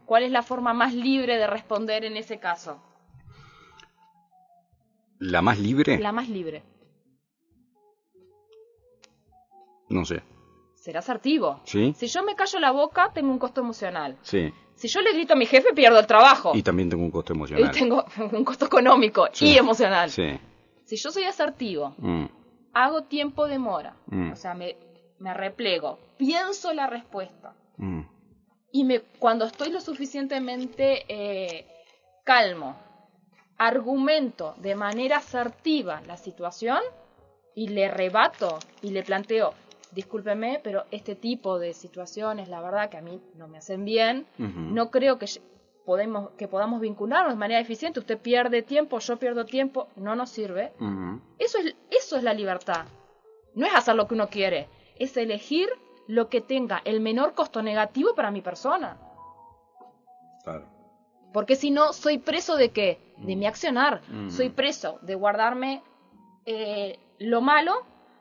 ¿Cuál 0.05 0.23
es 0.23 0.31
la 0.31 0.43
forma 0.43 0.73
más 0.73 0.93
libre 0.93 1.37
de 1.37 1.47
responder 1.47 2.05
en 2.05 2.15
ese 2.17 2.39
caso? 2.39 2.81
¿La 5.19 5.41
más 5.41 5.59
libre? 5.59 5.99
La 5.99 6.11
más 6.11 6.29
libre. 6.29 6.63
No 9.89 10.05
sé. 10.05 10.21
Ser 10.75 10.97
asertivo. 10.97 11.59
¿Sí? 11.65 11.93
Si 11.95 12.07
yo 12.07 12.23
me 12.23 12.35
callo 12.35 12.59
la 12.59 12.71
boca, 12.71 13.11
tengo 13.13 13.29
un 13.31 13.37
costo 13.39 13.61
emocional. 13.61 14.17
Sí. 14.21 14.51
Si 14.75 14.87
yo 14.87 15.01
le 15.01 15.13
grito 15.13 15.33
a 15.33 15.35
mi 15.35 15.45
jefe, 15.45 15.73
pierdo 15.73 15.99
el 15.99 16.07
trabajo. 16.07 16.53
Y 16.55 16.63
también 16.63 16.89
tengo 16.89 17.03
un 17.03 17.11
costo 17.11 17.33
Y 17.33 17.35
emocional. 17.35 17.71
tengo 17.71 18.05
un 18.31 18.43
costo 18.43 18.65
económico 18.65 19.27
Sí. 19.31 19.47
y 19.53 19.57
emocional. 19.57 20.09
Sí. 20.09 20.39
Si 20.85 20.95
yo 20.97 21.11
soy 21.11 21.23
asertivo, 21.25 21.93
Mm, 21.99 22.25
hago 22.73 23.03
tiempo 23.03 23.47
de 23.47 23.59
mora, 23.59 23.95
Mm. 24.07 24.31
o 24.31 24.35
sea, 24.35 24.53
me, 24.55 24.75
me 25.19 25.33
replego, 25.33 25.99
pienso 26.17 26.73
la 26.73 26.87
respuesta. 26.87 27.53
Y 28.71 28.83
me, 28.83 29.01
cuando 29.19 29.45
estoy 29.45 29.69
lo 29.71 29.81
suficientemente 29.81 31.05
eh, 31.07 31.65
calmo, 32.23 32.75
argumento 33.57 34.55
de 34.57 34.75
manera 34.75 35.17
asertiva 35.17 36.01
la 36.07 36.17
situación 36.17 36.79
y 37.53 37.67
le 37.67 37.89
rebato 37.89 38.59
y 38.81 38.91
le 38.91 39.03
planteo, 39.03 39.53
discúlpeme, 39.91 40.59
pero 40.63 40.85
este 40.91 41.15
tipo 41.15 41.59
de 41.59 41.73
situaciones, 41.73 42.47
la 42.47 42.61
verdad 42.61 42.89
que 42.89 42.97
a 42.97 43.01
mí 43.01 43.21
no 43.35 43.47
me 43.47 43.57
hacen 43.57 43.85
bien, 43.85 44.25
no 44.37 44.89
creo 44.89 45.19
que 45.19 45.27
podemos, 45.85 46.31
que 46.37 46.47
podamos 46.47 46.79
vincularnos 46.79 47.33
de 47.33 47.39
manera 47.39 47.59
eficiente. 47.59 47.99
Usted 47.99 48.17
pierde 48.17 48.61
tiempo, 48.61 48.99
yo 48.99 49.17
pierdo 49.17 49.45
tiempo, 49.45 49.89
no 49.95 50.15
nos 50.15 50.29
sirve. 50.29 50.71
Eso 51.37 51.57
es, 51.59 51.75
eso 51.89 52.17
es 52.17 52.23
la 52.23 52.33
libertad. 52.33 52.85
No 53.53 53.65
es 53.65 53.73
hacer 53.73 53.95
lo 53.95 54.07
que 54.07 54.13
uno 54.13 54.29
quiere, 54.29 54.69
es 54.97 55.17
elegir 55.17 55.67
lo 56.11 56.27
que 56.27 56.41
tenga 56.41 56.81
el 56.83 56.99
menor 56.99 57.33
costo 57.33 57.61
negativo 57.61 58.13
para 58.15 58.31
mi 58.31 58.41
persona. 58.41 58.97
Claro. 60.43 60.65
Porque 61.33 61.55
si 61.55 61.71
no, 61.71 61.93
soy 61.93 62.17
preso 62.17 62.57
de 62.57 62.71
qué? 62.71 62.99
De 63.17 63.35
mi 63.37 63.45
accionar. 63.45 64.01
Mm. 64.09 64.29
Soy 64.29 64.49
preso 64.49 64.99
de 65.03 65.15
guardarme 65.15 65.81
eh, 66.45 66.99
lo 67.19 67.39
malo. 67.39 67.73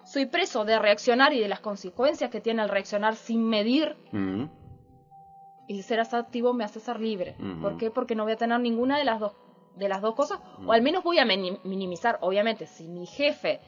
Soy 0.05 0.27
preso 0.27 0.65
de 0.65 0.79
reaccionar 0.79 1.33
y 1.33 1.41
de 1.41 1.49
las 1.49 1.59
consecuencias 1.61 2.31
que 2.31 2.41
tiene 2.41 2.63
el 2.63 2.69
reaccionar 2.69 3.17
sin 3.17 3.43
medir. 3.49 3.97
Ujú. 4.13 4.49
Y 5.67 5.79
el 5.79 5.83
ser 5.83 5.99
activo 6.01 6.53
me 6.53 6.63
hace 6.65 6.79
ser 6.81 7.01
libre. 7.01 7.37
¿Por 7.61 7.77
qué? 7.77 7.91
Porque 7.91 8.15
no 8.15 8.23
voy 8.25 8.33
a 8.33 8.37
tener 8.37 8.59
ninguna 8.61 8.99
de 8.99 9.05
las 9.05 9.19
dos, 9.21 9.33
de 9.77 9.89
las 9.89 10.01
dos 10.01 10.15
cosas. 10.15 10.39
O 10.65 10.73
al 10.73 10.83
menos 10.83 11.03
voy 11.03 11.19
a 11.19 11.25
mini- 11.25 11.59
minimizar. 11.65 12.19
Obviamente, 12.23 12.67
si 12.67 12.87
mi 12.89 13.07
jefe 13.07 13.61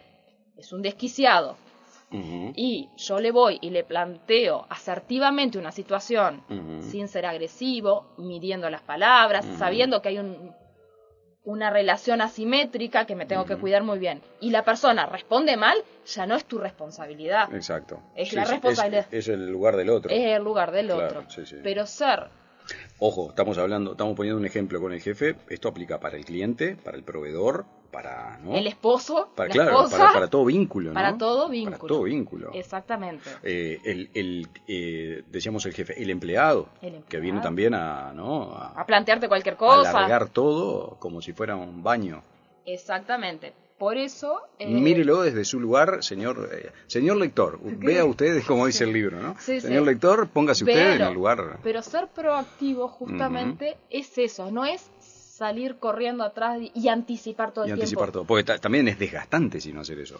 es 0.56 0.72
un 0.72 0.82
desquiciado 0.82 1.56
Y 2.56 2.90
yo 2.96 3.20
le 3.20 3.30
voy 3.30 3.58
y 3.60 3.70
le 3.70 3.84
planteo 3.84 4.66
asertivamente 4.68 5.58
una 5.58 5.72
situación 5.72 6.42
sin 6.80 7.08
ser 7.08 7.26
agresivo, 7.26 8.06
midiendo 8.18 8.68
las 8.70 8.82
palabras, 8.82 9.46
sabiendo 9.58 10.02
que 10.02 10.08
hay 10.10 10.18
un- 10.18 10.52
una 11.44 11.70
relación 11.70 12.20
asimétrica 12.20 13.04
que 13.04 13.16
me 13.16 13.26
tengo 13.26 13.44
que 13.46 13.56
cuidar 13.56 13.82
muy 13.82 13.98
bien, 13.98 14.20
y 14.40 14.50
la 14.50 14.62
persona 14.64 15.06
responde 15.06 15.56
mal, 15.56 15.76
ya 16.06 16.24
no 16.24 16.36
es 16.36 16.44
tu 16.44 16.58
responsabilidad, 16.58 17.52
Exacto. 17.52 18.00
Es 18.14 18.32
la 18.32 18.44
responsabilidad. 18.44 19.06
Es, 19.10 19.28
es 19.28 19.34
el 19.34 19.50
lugar 19.50 19.74
del 19.76 19.90
otro. 19.90 20.12
es 20.12 20.24
el 20.36 20.42
lugar 20.44 20.70
del 20.70 20.86
Claro, 20.86 21.20
otro. 21.20 21.30
sí, 21.30 21.44
sí. 21.46 21.56
Pero 21.62 21.86
ser, 21.86 22.28
Ojo, 23.00 23.30
estamos 23.30 23.58
hablando, 23.58 23.92
estamos 23.92 24.14
poniendo 24.14 24.38
un 24.38 24.46
ejemplo 24.46 24.80
con 24.80 24.92
el 24.92 25.00
jefe. 25.00 25.34
Esto 25.48 25.68
aplica 25.68 25.98
para 25.98 26.16
el 26.16 26.24
cliente, 26.24 26.76
para 26.76 26.96
el 26.96 27.02
proveedor, 27.02 27.64
para, 27.92 28.38
¿no? 28.42 28.56
el 28.56 28.66
esposo, 28.66 29.28
para, 29.36 29.48
la 29.48 29.52
claro, 29.52 29.70
esposa, 29.70 29.98
para, 29.98 30.12
para 30.14 30.28
todo 30.28 30.44
vínculo, 30.46 30.88
¿no? 30.90 30.94
para 30.94 31.16
todo 31.18 31.48
vínculo. 31.48 31.76
Para 31.78 31.88
todo 31.88 32.02
vínculo. 32.04 32.50
exactamente. 32.54 33.28
Eh, 33.42 33.78
el, 33.84 34.10
el, 34.14 34.48
eh, 34.66 35.22
decíamos 35.30 35.64
el 35.66 35.74
jefe, 35.74 36.02
el 36.02 36.10
empleado, 36.10 36.68
El 36.80 36.88
empleado. 36.96 37.06
que 37.08 37.20
viene 37.20 37.40
también 37.40 37.74
a, 37.74 38.12
¿no? 38.14 38.52
a, 38.54 38.72
A 38.80 38.86
plantearte 38.86 39.28
cualquier 39.28 39.56
cosa. 39.56 39.90
alargar 39.90 40.28
todo 40.30 40.96
como 40.98 41.20
si 41.22 41.32
fuera 41.34 41.54
un 41.54 41.82
baño. 41.82 42.22
Exactamente. 42.64 43.52
Por 43.78 43.96
eso... 43.96 44.40
eh, 44.60 44.68
Mírelo 44.68 45.22
desde 45.22 45.44
su 45.44 45.58
lugar, 45.58 46.04
señor 46.04 46.48
eh, 46.52 46.70
señor 46.86 47.16
lector. 47.16 47.58
Vea 47.62 48.04
usted 48.04 48.40
como 48.46 48.66
dice 48.66 48.84
el 48.84 48.92
libro, 48.92 49.20
¿no? 49.20 49.34
Sí, 49.40 49.60
sí. 49.60 49.66
señor 49.66 49.82
lector, 49.84 50.28
póngase 50.28 50.62
usted 50.64 50.94
en 50.96 51.02
el 51.02 51.12
lugar. 51.14 51.58
Pero 51.64 51.82
ser 51.82 52.06
proactivo 52.08 52.86
justamente 52.86 53.76
es 53.90 54.16
eso, 54.18 54.50
no 54.52 54.64
es 54.64 54.88
salir 55.46 55.76
corriendo 55.76 56.22
atrás 56.24 56.60
y, 56.74 56.88
anticipar 56.88 57.52
todo 57.52 57.64
Y 57.66 57.68
el 57.68 57.74
anticipar 57.74 58.04
tiempo. 58.06 58.12
todo. 58.20 58.24
Porque 58.26 58.44
ta- 58.44 58.58
también 58.58 58.86
es 58.88 58.98
desgastante 58.98 59.60
si 59.60 59.72
no 59.72 59.80
hacer 59.80 59.98
eso. 59.98 60.18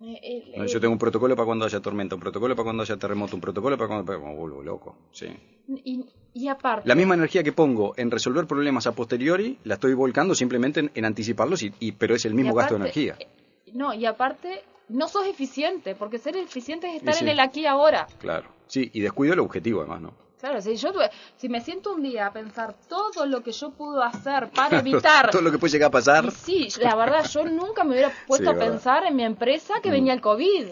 Eh, 0.00 0.18
el- 0.22 0.58
¿no? 0.58 0.64
el- 0.64 0.68
Yo 0.68 0.80
tengo 0.80 0.92
un 0.92 0.98
protocolo 0.98 1.36
para 1.36 1.46
cuando 1.46 1.64
haya 1.64 1.80
tormenta, 1.80 2.14
un 2.16 2.20
protocolo 2.20 2.54
para 2.56 2.64
cuando 2.64 2.82
haya 2.82 2.96
terremoto, 2.96 3.36
un 3.36 3.40
protocolo 3.40 3.76
para 3.78 3.88
cuando... 3.88 4.12
Me 4.12 4.34
vuelvo 4.34 4.62
loco, 4.62 4.96
sí. 5.12 5.26
y, 5.68 6.04
y 6.34 6.48
aparte, 6.48 6.88
La 6.88 6.94
misma 6.96 7.14
energía 7.14 7.42
que 7.44 7.52
pongo 7.52 7.94
en 7.96 8.10
resolver 8.10 8.46
problemas 8.46 8.86
a 8.88 8.92
posteriori, 8.92 9.58
la 9.64 9.74
estoy 9.74 9.94
volcando 9.94 10.34
simplemente 10.34 10.80
en, 10.80 10.90
en 10.94 11.04
anticiparlos, 11.04 11.62
y, 11.62 11.72
y- 11.78 11.92
pero 11.92 12.14
es 12.16 12.24
el 12.24 12.34
mismo 12.34 12.54
gasto 12.54 12.74
de 12.74 12.80
energía. 12.80 13.16
eh, 13.20 13.28
No, 13.72 13.94
y 13.94 14.04
aparte, 14.04 14.62
no 14.88 15.06
sos 15.08 15.26
eficiente, 15.26 15.94
porque 15.94 16.18
ser 16.18 16.36
eficiente 16.36 16.88
es 16.90 16.96
estar 16.96 17.14
sí. 17.14 17.24
en 17.24 17.30
el 17.30 17.40
aquí 17.40 17.60
y 17.60 17.66
ahora. 17.66 18.06
Claro. 18.18 18.48
Sí, 18.66 18.90
y 18.92 19.00
descuido 19.00 19.32
el 19.34 19.40
objetivo 19.40 19.80
además, 19.80 20.00
¿no? 20.02 20.12
Claro, 20.44 20.60
si 20.60 20.76
yo 20.76 20.92
tuve- 20.92 21.10
si 21.38 21.48
me 21.48 21.62
siento 21.62 21.94
un 21.94 22.02
día 22.02 22.26
a 22.26 22.32
pensar 22.34 22.74
todo 22.86 23.24
lo 23.24 23.42
que 23.42 23.50
yo 23.50 23.70
puedo 23.70 24.02
hacer 24.02 24.50
para 24.50 24.78
evitar 24.86 25.30
Todo 25.30 25.40
lo 25.40 25.50
que 25.50 25.56
puede 25.58 25.72
llegar 25.72 25.88
a 25.88 25.90
pasar. 25.90 26.30
Sí, 26.32 26.68
la 26.82 26.94
verdad, 26.94 27.24
yo 27.30 27.46
nunca 27.46 27.82
me 27.82 27.92
hubiera 27.92 28.10
puesto 28.26 28.44
Sí, 28.44 28.50
a 28.50 28.52
verdad. 28.52 28.70
pensar 28.72 29.04
en 29.06 29.16
mi 29.16 29.24
empresa 29.24 29.72
que 29.82 29.88
Mm. 29.88 29.92
venía 29.92 30.12
el 30.12 30.20
COVID. 30.20 30.66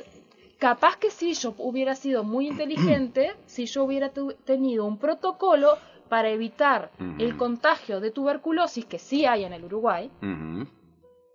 Capaz 0.59 0.97
que 0.99 1.11
sí, 1.11 1.33
yo 1.33 1.55
hubiera 1.57 1.95
sido 1.95 2.23
muy 2.23 2.49
inteligente 2.49 3.33
si 3.47 3.64
yo 3.64 3.85
hubiera 3.85 4.11
tenido 4.45 4.85
un 4.85 4.99
protocolo 4.99 5.79
para 6.11 6.29
evitar 6.29 6.91
Ujú. 7.00 7.14
el 7.25 7.38
contagio 7.38 7.99
de 8.00 8.11
tuberculosis 8.11 8.85
que 8.85 8.99
sí 8.99 9.25
hay 9.25 9.45
en 9.45 9.55
el 9.55 9.64
Uruguay, 9.64 10.11
Ujú, 10.21 10.67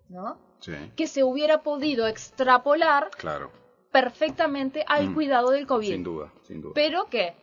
¿no? 0.10 0.38
Sí, 0.60 0.74
Que 0.96 1.08
se 1.08 1.24
hubiera 1.24 1.63
podido 1.63 2.06
extrapolar 2.06 3.10
claro. 3.17 3.50
perfectamente 3.91 4.86
al 4.88 5.10
Mm. 5.10 5.13
cuidado 5.15 5.50
del 5.50 5.65
COVID. 5.65 5.88
Sin 5.91 6.03
duda, 6.03 6.32
sin 6.44 6.62
duda. 6.62 6.74
Pero 6.75 7.06
que 7.06 7.34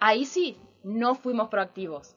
ahí 0.00 0.24
sí, 0.24 0.56
no 0.84 1.14
fuimos 1.14 1.48
proactivos. 1.48 2.14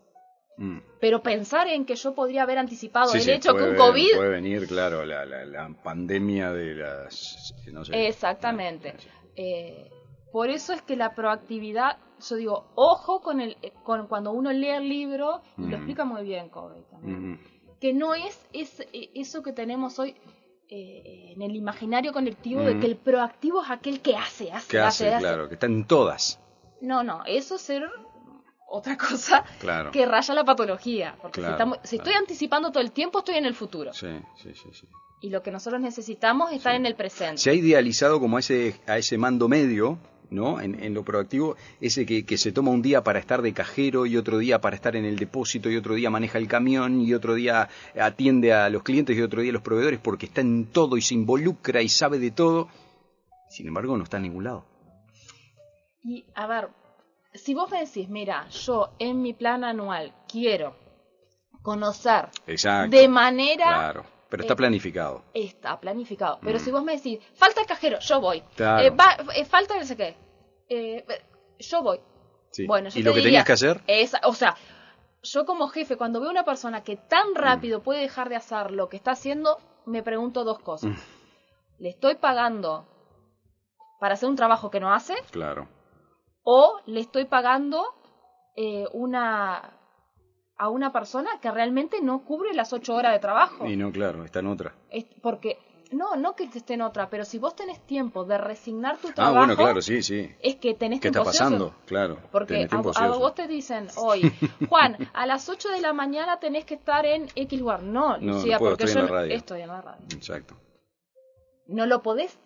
Mm. 0.57 0.79
Pero 1.00 1.24
pensar 1.24 1.67
en 1.67 1.86
que 1.86 1.95
yo 1.95 2.13
podría 2.13 2.43
haber 2.43 2.57
anticipado 2.57 3.07
Sí, 3.12 3.17
el 3.19 3.24
sí, 3.24 3.31
hecho 3.31 3.55
que 3.55 3.63
un 3.63 3.75
COVID 3.75 4.15
Puede 4.17 4.29
venir, 4.29 4.67
claro, 4.67 5.05
la, 5.05 5.25
la, 5.25 5.45
la 5.45 5.69
pandemia 5.83 6.51
de 6.51 6.75
las... 6.75 7.53
No 7.71 7.86
sé. 7.86 8.07
Exactamente. 8.07 8.95
Sí. 9.00 9.07
Eh, 9.38 9.89
por 10.33 10.50
eso 10.50 10.74
es 10.74 10.81
que 10.81 10.98
la 10.98 11.15
proactividad, 11.15 11.98
yo 12.29 12.36
digo, 12.36 12.71
ojo 12.75 13.21
con 13.21 13.39
el, 13.39 13.55
eh, 13.62 13.71
con 13.83 14.07
cuando 14.07 14.31
uno 14.31 14.51
lee 14.51 14.67
el 14.71 14.89
libro, 14.89 15.41
y 15.57 15.62
Mm. 15.62 15.69
lo 15.69 15.75
explica 15.77 16.03
muy 16.05 16.24
bien 16.24 16.50
Kobe 16.50 16.83
también, 16.91 17.33
Ujú. 17.33 17.41
que 17.79 17.93
no 17.93 18.13
es, 18.13 18.38
es 18.51 18.81
eh, 18.91 19.09
eso 19.15 19.41
que 19.41 19.53
tenemos 19.53 19.98
hoy 19.98 20.13
eh, 20.71 21.31
en 21.33 21.41
el 21.41 21.55
imaginario 21.55 22.12
colectivo 22.13 22.62
de 22.62 22.75
Mm. 22.75 22.79
que 22.81 22.86
el 22.88 22.95
proactivo 22.98 23.63
es 23.63 23.71
aquel 23.71 24.01
que 24.01 24.15
hace, 24.17 24.51
hace, 24.51 24.67
¿Qué 24.69 24.79
hace? 24.79 25.15
Claro, 25.17 25.48
que 25.48 25.55
está 25.55 25.65
en 25.65 25.86
todas. 25.88 26.39
No, 26.81 27.03
no, 27.03 27.24
eso 27.25 27.55
es 27.55 27.62
ser 27.62 27.83
otra 28.71 28.98
cosa 28.98 29.43
Claro. 29.59 29.91
que 29.91 30.05
raya 30.05 30.33
la 30.33 30.43
patología. 30.45 31.15
Porque 31.21 31.41
Claro, 31.41 31.51
si, 31.51 31.55
estamos- 31.55 31.77
si 31.83 31.98
claro. 31.98 32.09
estoy 32.12 32.21
anticipando 32.21 32.71
todo 32.71 32.81
el 32.83 32.91
tiempo, 32.91 33.19
estoy 33.19 33.36
en 33.36 33.45
el 33.45 33.55
futuro. 33.55 33.93
Sí, 33.93 34.07
sí, 34.41 34.53
sí, 34.53 34.69
sí. 34.74 34.88
Y 35.21 35.29
lo 35.31 35.41
que 35.43 35.51
nosotros 35.51 35.81
necesitamos 35.81 36.51
es 36.51 36.57
estar 36.57 36.74
Sí. 36.74 36.77
en 36.77 36.86
el 36.86 36.95
presente. 36.95 37.38
Se 37.39 37.50
ha 37.50 37.53
idealizado 37.53 38.19
como 38.19 38.38
a 38.38 38.39
ese, 38.39 38.79
a 38.88 38.98
ese 38.98 39.17
mando 39.17 39.50
medio, 39.50 39.98
¿no? 40.29 40.62
En, 40.62 40.81
en 40.81 40.93
lo 40.93 41.03
proactivo, 41.03 41.57
ese 41.81 42.05
que, 42.05 42.24
que 42.25 42.38
se 42.38 42.51
toma 42.51 42.69
un 42.71 42.81
día 42.83 43.03
para 43.03 43.17
estar 43.19 43.41
de 43.41 43.51
cajero 43.51 44.05
y 44.05 44.15
otro 44.15 44.38
día 44.38 44.62
para 44.62 44.75
estar 44.75 44.95
en 44.95 45.03
el 45.03 45.17
depósito 45.17 45.69
y 45.71 45.75
otro 45.75 45.95
día 45.95 46.09
maneja 46.12 46.38
el 46.38 46.48
camión 46.48 47.01
y 47.01 47.13
otro 47.15 47.33
día 47.33 47.67
atiende 48.00 48.53
a 48.53 48.69
los 48.69 48.83
clientes 48.83 49.17
y 49.17 49.21
otro 49.24 49.41
día 49.41 49.50
a 49.50 49.53
los 49.53 49.63
proveedores 49.63 50.00
porque 50.00 50.27
está 50.27 50.41
en 50.41 50.67
todo 50.67 50.95
y 50.98 51.01
se 51.01 51.15
involucra 51.15 51.81
y 51.81 51.89
sabe 51.89 52.19
de 52.19 52.29
todo. 52.31 52.69
Sin 53.50 53.67
embargo, 53.67 53.98
no 53.98 54.03
está 54.03 54.17
en 54.17 54.24
ningún 54.24 54.43
lado. 54.43 54.63
Y 56.03 56.25
a 56.36 56.48
ver, 56.48 56.70
si 57.34 57.53
vos 57.53 57.70
me 57.72 57.79
decís, 57.86 58.08
mira, 58.10 58.48
yo 58.50 58.91
en 59.00 59.22
mi 59.22 59.34
plan 59.34 59.63
anual 59.63 60.13
quiero 60.27 60.75
conocer 61.62 62.29
Exacto. 62.48 62.96
de 62.96 63.08
manera... 63.08 63.65
Claro. 63.65 64.06
Pero 64.29 64.44
está 64.44 64.53
eh, 64.53 64.58
planificado. 64.58 65.24
Está 65.34 65.79
planificado. 65.79 66.39
Pero 66.41 66.58
Mm. 66.58 66.62
si 66.62 66.72
vos 66.72 66.84
me 66.84 66.96
decís, 66.98 67.20
falta 67.34 67.62
el 67.62 67.68
cajero, 67.68 68.00
yo 68.00 68.22
voy. 68.22 68.41
Claro. 68.56 68.84
Eh, 68.86 68.89
va- 68.91 69.18
eh, 69.36 69.44
falta 69.46 69.75
no 69.77 69.84
sé 69.86 69.98
qué. 69.98 70.15
Eh, 70.70 71.03
yo 71.60 71.82
voy. 71.82 72.00
Sí. 72.51 72.65
Bueno, 72.68 72.89
yo 72.89 73.00
y 73.00 73.03
lo 73.03 73.12
que 73.12 73.18
diría, 73.18 73.29
tenías 73.44 73.46
que 73.46 73.53
hacer, 73.53 73.82
es- 73.88 74.13
o 74.24 74.34
sea, 74.34 74.56
yo 75.24 75.46
como 75.46 75.68
jefe, 75.68 75.98
cuando 75.98 76.22
veo 76.22 76.29
una 76.29 76.46
persona 76.46 76.84
que 76.84 76.96
tan 76.96 77.34
rápido 77.36 77.82
puede 77.82 78.01
dejar 78.01 78.29
de 78.29 78.36
hacer 78.36 78.72
lo 78.72 78.88
que 78.88 78.98
está 78.98 79.12
haciendo, 79.12 79.58
me 79.86 80.03
pregunto 80.03 80.44
dos 80.44 80.60
cosas. 80.60 80.91
Mm. 80.91 80.98
¿Le 81.79 81.89
estoy 81.89 82.15
pagando 82.15 82.86
para 84.00 84.13
hacer 84.13 84.29
un 84.29 84.36
trabajo 84.36 84.70
que 84.70 84.79
no 84.79 84.94
hace? 84.94 85.15
claro. 85.32 85.68
O 86.51 86.79
le 86.88 87.00
estoy 87.01 87.25
pagando 87.25 87.84
eh, 88.56 88.86
una 88.94 89.75
a 90.58 90.68
una 90.70 90.91
persona 90.91 91.29
que 91.41 91.51
realmente 91.51 92.01
no 92.01 92.25
cubre 92.25 92.53
las 92.56 92.74
ocho 92.74 92.96
horas 92.96 93.13
de 93.13 93.20
trabajo. 93.20 93.68
Y 93.68 93.77
no, 93.77 93.91
claro, 93.91 94.25
está 94.25 94.39
en 94.39 94.48
otra. 94.48 94.74
Es- 94.89 95.06
porque, 95.22 95.58
no, 95.91 96.15
no 96.18 96.36
que 96.36 96.46
esté 96.46 96.74
en 96.74 96.82
otra, 96.82 97.08
pero 97.10 97.24
si 97.24 97.38
vos 97.38 97.56
tenés 97.56 97.79
tiempo 97.86 98.25
de 98.25 98.38
resignar 98.39 98.98
tu 98.98 99.08
Ah, 99.10 99.13
trabajo, 99.13 99.38
bueno, 99.38 99.56
claro, 99.56 99.82
sí, 99.82 100.01
sí. 100.03 100.29
es 100.41 100.56
que 100.58 100.74
tenés 100.74 101.00
¿Qué 101.01 101.08
está 101.10 101.22
ocioso. 101.22 101.38
pasando? 101.44 101.75
Claro. 101.86 102.18
Porque 102.32 102.68
a, 102.70 103.08
vos 103.18 103.36
te 103.36 103.48
dicen 103.48 103.88
hoy, 103.96 104.22
Juan, 104.70 104.98
a 105.13 105.25
las 105.27 105.48
8 105.50 105.70
de 105.70 105.82
la 105.82 105.94
mañana 105.94 106.39
tenés 106.39 106.65
que 106.65 106.74
estar 106.74 107.06
en 107.06 107.27
X 107.36 107.60
lugar. 107.60 107.82
No, 107.84 108.18
No, 108.18 108.34
Lucía, 108.34 108.53
no 108.56 108.60
puedo, 108.60 108.72
porque 108.72 108.86
estoy 108.86 109.01
en 109.01 109.08
yo 109.08 109.13
la 109.13 109.20
radio. 109.22 109.36
estoy 109.36 109.62
en 109.62 109.68
la 109.68 109.82
radio. 109.82 110.06
Exacto. 110.13 110.56
No 111.68 111.86
lo 111.86 112.01
podés, 112.01 112.38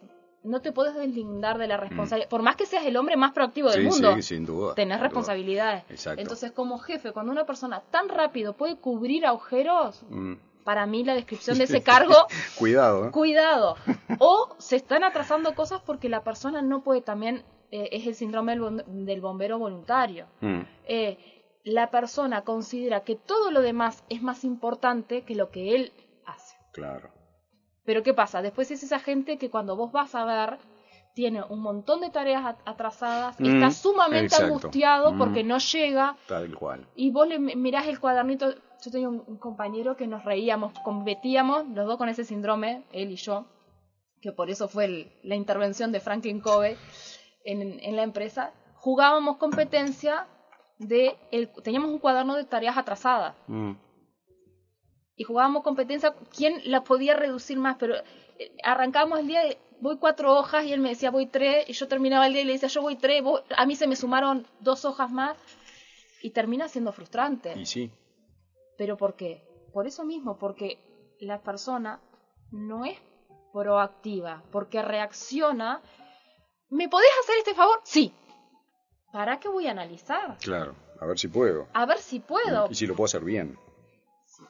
no 0.44 0.62
te 0.62 0.72
podés 0.72 0.96
deslindar 0.96 1.58
de 1.58 1.68
la 1.68 1.78
responsabilidad. 1.78 2.30
Por 2.30 2.42
más 2.42 2.56
que 2.56 2.66
seas 2.66 2.86
el 2.86 2.98
hombre 2.98 3.16
más 3.18 3.32
proactivo 3.32 3.70
del 3.70 3.82
Mm. 3.86 3.92
Sí, 3.92 4.02
mundo, 4.02 4.16
sí, 4.16 4.22
sin 4.22 4.46
duda. 4.46 4.76
tenés 4.76 4.96
sin 4.96 5.00
duda. 5.00 5.08
responsabilidades. 5.08 5.84
Exacto. 5.90 6.22
Entonces, 6.22 6.52
como 6.52 6.78
jefe, 6.80 7.12
cuando 7.12 7.32
una 7.32 7.46
persona 7.46 7.82
tan 7.92 8.10
rápido 8.10 8.54
puede 8.54 8.76
cubrir 8.78 9.26
agujeros, 9.26 10.04
Mm. 10.10 10.34
para 10.64 10.86
mí 10.86 11.04
la 11.04 11.14
descripción 11.16 11.58
de 11.60 11.64
ese 11.66 11.82
cargo, 11.84 12.16
Cuidado, 12.60 13.08
¿eh? 13.08 13.12
cuidado. 13.12 13.76
O 14.20 14.56
se 14.60 14.76
están 14.76 15.04
atrasando 15.04 15.56
cosas 15.56 15.82
porque 15.86 16.08
la 16.10 16.24
persona 16.24 16.62
no 16.62 16.84
puede 16.84 17.02
también, 17.02 17.44
eh, 17.72 17.90
es 17.92 18.06
el 18.08 18.16
síndrome 18.16 18.52
del, 18.58 18.84
del 19.06 19.22
bombero 19.22 19.58
voluntario. 19.58 20.28
Mm. 20.42 20.62
Eh, 20.88 21.18
la 21.66 21.90
persona 21.90 22.42
considera 22.44 23.02
que 23.06 23.16
todo 23.16 23.50
lo 23.50 23.62
demás 23.62 24.04
es 24.10 24.22
más 24.22 24.44
importante 24.44 25.22
que 25.24 25.34
lo 25.36 25.50
que 25.50 25.76
él 25.76 25.94
hace. 26.26 26.58
Claro. 26.74 27.10
Pero 27.86 28.04
¿qué 28.04 28.13
pasa? 28.13 28.42
Después 28.42 28.72
es 28.72 28.84
esa 28.84 29.00
gente 29.00 29.38
que 29.38 29.50
cuando 29.50 29.75
vos 29.75 29.92
vas 29.92 30.16
a 30.16 30.24
ver, 30.25 30.58
tiene 31.13 31.44
un 31.44 31.62
montón 31.62 32.02
de 32.02 32.10
tareas 32.10 32.44
at- 32.46 32.60
atrasadas, 32.66 33.40
Mm, 33.40 33.46
está 33.46 33.72
sumamente 33.72 34.25
exacto. 34.25 34.46
angustiado 34.48 35.12
Mm. 35.13 35.18
porque 35.20 35.44
no 35.44 35.58
llega 35.60 36.16
Tal 36.28 36.56
cual. 36.56 36.88
y 36.96 37.12
vos 37.12 37.28
le 37.28 37.38
mi- 37.40 37.56
mirás 37.56 37.88
el 37.88 38.00
cuadernito. 38.00 38.54
Yo 38.84 38.92
tenía 38.92 39.08
un, 39.10 39.24
un 39.28 39.38
compañero 39.38 39.96
que 39.96 40.08
nos 40.08 40.25
reíamos, 40.25 40.74
competíamos 40.84 41.68
los 41.70 41.86
dos 41.88 41.98
con 41.98 42.10
ese 42.10 42.24
síndrome, 42.25 42.84
él 42.92 43.12
y 43.12 43.16
yo, 43.18 43.46
que 44.22 44.32
por 44.32 44.50
eso 44.50 44.68
fue 44.68 44.86
el- 44.86 45.12
la 45.24 45.36
intervención 45.36 45.92
de 45.92 46.00
Franklin 46.00 46.40
Covey 46.42 46.75
en, 47.46 47.80
en 47.80 47.96
la 47.96 48.04
empresa. 48.04 48.52
Jugábamos 48.75 49.38
competencia 49.38 50.28
de. 50.80 51.16
El, 51.32 51.50
teníamos 51.63 51.92
un 51.92 52.00
cuaderno 52.00 52.36
de 52.36 52.44
tareas 52.46 52.78
atrasadas 52.78 53.36
Mm. 53.48 53.74
Y 55.15 55.24
jugábamos 55.24 55.63
competencia 55.63 56.15
quién 56.36 56.62
la 56.65 56.84
podía 56.84 57.15
reducir 57.15 57.58
más, 57.58 57.77
pero 57.77 57.96
eh, 58.39 58.55
arrancábamos 58.63 59.20
el 59.20 59.27
día 59.27 59.43
de 59.43 59.58
voy 59.79 59.98
cuatro 59.98 60.34
hojas 60.34 60.65
y 60.65 60.74
él 60.74 60.79
me 60.79 60.89
decía 60.89 61.12
voy 61.12 61.25
tres 61.27 61.70
y 61.70 61.74
yo 61.74 61.88
terminaba 61.88 62.27
el 62.27 62.34
día 62.34 62.41
y 62.41 62.46
le 62.46 62.53
decía 62.53 62.70
yo 62.70 62.82
voy 62.82 62.96
tres, 62.96 63.22
a 63.55 63.65
mí 63.65 63.75
se 63.75 63.88
me 63.88 63.96
sumaron 63.96 64.48
dos 64.60 64.86
hojas 64.86 65.12
más 65.12 65.38
y 66.22 66.32
termina 66.32 66.67
siendo 66.67 66.93
frustrante. 66.93 67.53
Y 67.60 67.65
sí. 67.65 67.91
¿Pero 68.77 68.98
por 68.98 69.15
qué? 69.15 69.43
Por 69.74 69.88
eso 69.88 70.05
mismo, 70.05 70.38
porque 70.39 70.79
la 71.20 71.41
persona 71.41 72.00
no 72.51 72.86
es 72.86 72.98
proactiva, 73.51 74.43
porque 74.51 74.82
reacciona. 74.82 75.82
¿Me 76.70 76.89
podés 76.89 77.10
hacer 77.22 77.36
este 77.39 77.53
favor? 77.53 77.82
Sí. 77.84 78.13
¿Para 79.12 79.39
qué 79.39 79.48
voy 79.48 79.67
a 79.67 79.72
analizar? 79.72 80.38
Claro. 80.39 80.75
A 81.00 81.05
ver 81.05 81.20
si 81.20 81.27
puedo. 81.27 81.67
A 81.74 81.86
ver 81.86 82.00
si 82.00 82.20
puedo. 82.20 82.67
Y 82.70 82.75
si 82.75 82.88
lo 82.88 82.96
puedo 82.96 83.05
hacer 83.05 83.24
bien. 83.24 83.58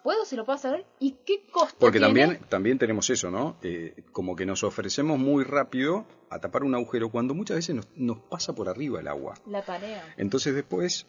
Puedo, 0.03 0.25
si 0.25 0.35
lo 0.35 0.43
puedo 0.45 0.55
hacer. 0.55 0.85
¿Y 0.99 1.11
qué 1.25 1.45
costo 1.51 1.75
Porque 1.79 1.99
tiene? 1.99 2.21
también, 2.21 2.43
también 2.49 2.77
tenemos 2.77 3.09
eso, 3.09 3.31
¿no? 3.31 3.55
Eh, 3.63 4.03
como 4.11 4.35
que 4.35 4.45
nos 4.45 4.63
ofrecemos 4.63 5.17
muy 5.17 5.43
rápido 5.43 6.05
a 6.29 6.39
tapar 6.39 6.63
un 6.63 6.75
agujero 6.75 7.09
cuando 7.09 7.33
muchas 7.33 7.55
veces 7.57 7.75
nos, 7.75 7.87
nos 7.95 8.19
pasa 8.19 8.53
por 8.53 8.67
arriba 8.69 8.99
el 8.99 9.07
agua. 9.07 9.35
La 9.47 9.61
tarea. 9.63 10.03
Entonces 10.17 10.53
después 10.53 11.07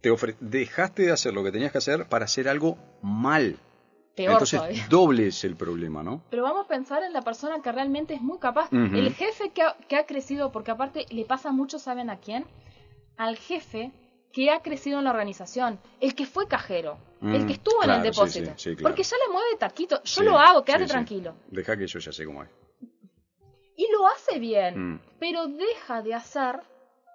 te 0.00 0.10
ofre- 0.10 0.36
dejaste 0.40 1.02
de 1.02 1.12
hacer 1.12 1.34
lo 1.34 1.44
que 1.44 1.52
tenías 1.52 1.70
que 1.72 1.78
hacer 1.78 2.06
para 2.08 2.24
hacer 2.24 2.48
algo 2.48 2.78
mal. 3.02 3.58
Peor 4.14 4.32
Entonces 4.32 4.60
todavía. 4.60 4.86
doble 4.90 5.26
es 5.26 5.44
el 5.44 5.56
problema, 5.56 6.02
¿no? 6.02 6.22
Pero 6.30 6.44
vamos 6.44 6.64
a 6.64 6.68
pensar 6.68 7.02
en 7.02 7.12
la 7.12 7.22
persona 7.22 7.60
que 7.62 7.72
realmente 7.72 8.14
es 8.14 8.20
muy 8.22 8.38
capaz. 8.38 8.68
El 8.72 9.12
jefe 9.12 9.50
que 9.50 9.62
ha, 9.62 9.76
que 9.88 9.96
ha 9.96 10.06
crecido, 10.06 10.50
porque 10.52 10.70
aparte 10.70 11.04
le 11.10 11.24
pasa 11.24 11.50
mucho, 11.52 11.78
¿saben 11.78 12.08
a 12.10 12.18
quién? 12.18 12.46
Al 13.16 13.36
jefe 13.36 13.90
que 14.34 14.50
ha 14.50 14.60
crecido 14.60 14.98
en 14.98 15.04
la 15.04 15.10
organización, 15.10 15.78
el 16.00 16.14
que 16.14 16.26
fue 16.26 16.48
cajero, 16.48 16.98
el 17.22 17.44
Mm, 17.44 17.46
que 17.46 17.52
estuvo 17.52 17.84
en 17.84 17.90
el 17.90 18.02
depósito. 18.02 18.50
sí, 18.56 18.70
sí, 18.70 18.76
claro. 18.76 18.82
Porque 18.82 19.02
ya 19.04 19.16
le 19.26 19.32
mueve 19.32 19.56
taquito, 19.58 19.96
yo 20.02 20.20
Sí, 20.22 20.24
lo 20.24 20.36
hago, 20.38 20.64
quédate 20.64 20.86
tranquilo. 20.86 21.36
Deja 21.48 21.76
que 21.76 21.86
yo 21.86 21.98
ya 22.00 22.12
sé 22.12 22.24
cómo 22.26 22.42
es. 22.42 22.50
Y 23.76 23.86
lo 23.92 24.06
hace 24.08 24.38
bien, 24.38 24.94
Mm. 24.94 25.00
pero 25.20 25.46
deja 25.46 26.02
de 26.02 26.14
hacer 26.14 26.60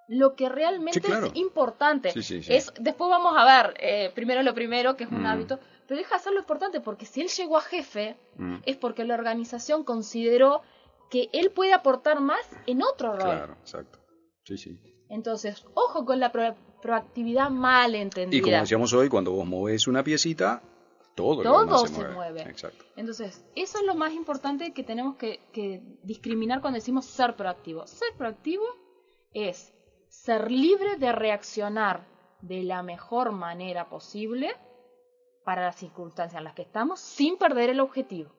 lo 0.07 0.35
que 0.35 0.49
realmente 0.49 1.01
claro. 1.01 1.27
es 1.27 1.35
importante. 1.35 2.11
Sí, 2.11 2.23
sí, 2.23 2.41
sí. 2.41 2.53
Es, 2.53 2.71
después 2.79 3.09
vamos 3.09 3.33
a 3.37 3.45
ver, 3.45 3.73
eh, 3.79 4.11
primero 4.15 4.41
lo 4.41 4.53
primero, 4.53 4.95
que 4.95 5.03
es 5.03 5.11
un 5.11 5.21
Mm. 5.23 5.27
hábito, 5.27 5.59
pero 5.87 5.97
deja 5.97 6.11
de 6.11 6.15
hacer 6.21 6.33
lo 6.33 6.39
importante, 6.39 6.79
porque 6.81 7.05
si 7.05 7.21
él 7.21 7.27
llegó 7.27 7.57
a 7.57 7.61
jefe, 7.61 8.17
es 8.65 8.77
porque 8.77 9.03
la 9.03 9.13
organización 9.15 9.83
consideró 9.83 10.61
que 11.11 11.29
él 11.33 11.51
puede 11.51 11.73
aportar 11.73 12.21
más 12.21 12.39
en 12.65 12.81
otro 12.81 13.11
rol. 13.11 13.19
Claro, 13.35 13.53
exacto. 13.61 13.99
Sí, 14.45 14.57
sí. 14.57 14.79
Entonces, 15.09 15.65
ojo 15.73 16.05
con 16.05 16.19
la 16.19 16.31
proactividad 16.81 17.49
mal 17.49 17.95
entendida. 17.95 18.37
Y 18.37 18.41
como 18.41 18.57
decíamos 18.57 18.93
hoy, 18.93 19.09
cuando 19.09 19.31
vos 19.31 19.45
movés 19.45 19.87
una 19.87 20.03
piecita, 20.03 20.61
todo, 21.15 21.43
lo 21.43 21.51
Todo 21.51 21.65
demás 21.65 21.89
se 21.89 22.07
mueve. 22.09 22.41
Exacto. 22.43 22.85
Entonces, 22.95 23.43
eso 23.55 23.79
es 23.79 23.85
lo 23.85 23.95
más 23.95 24.13
importante 24.13 24.71
que 24.73 24.83
tenemos 24.83 25.15
que, 25.15 25.41
que 25.51 25.81
discriminar 26.03 26.61
cuando 26.61 26.77
decimos 26.77 27.05
ser 27.05 27.35
proactivo. 27.35 27.85
Ser 27.87 28.13
proactivo 28.17 28.63
es 29.33 29.73
ser 30.07 30.49
libre 30.49 30.97
de 30.97 31.11
reaccionar 31.11 32.07
de 32.41 32.63
la 32.63 32.83
mejor 32.83 33.31
manera 33.31 33.89
posible 33.89 34.55
para 35.43 35.63
las 35.63 35.75
circunstancias 35.75 36.39
en 36.39 36.43
las 36.43 36.53
que 36.53 36.61
estamos 36.61 36.99
sin 36.99 37.37
perder 37.37 37.69
el 37.69 37.79
objetivo. 37.79 38.31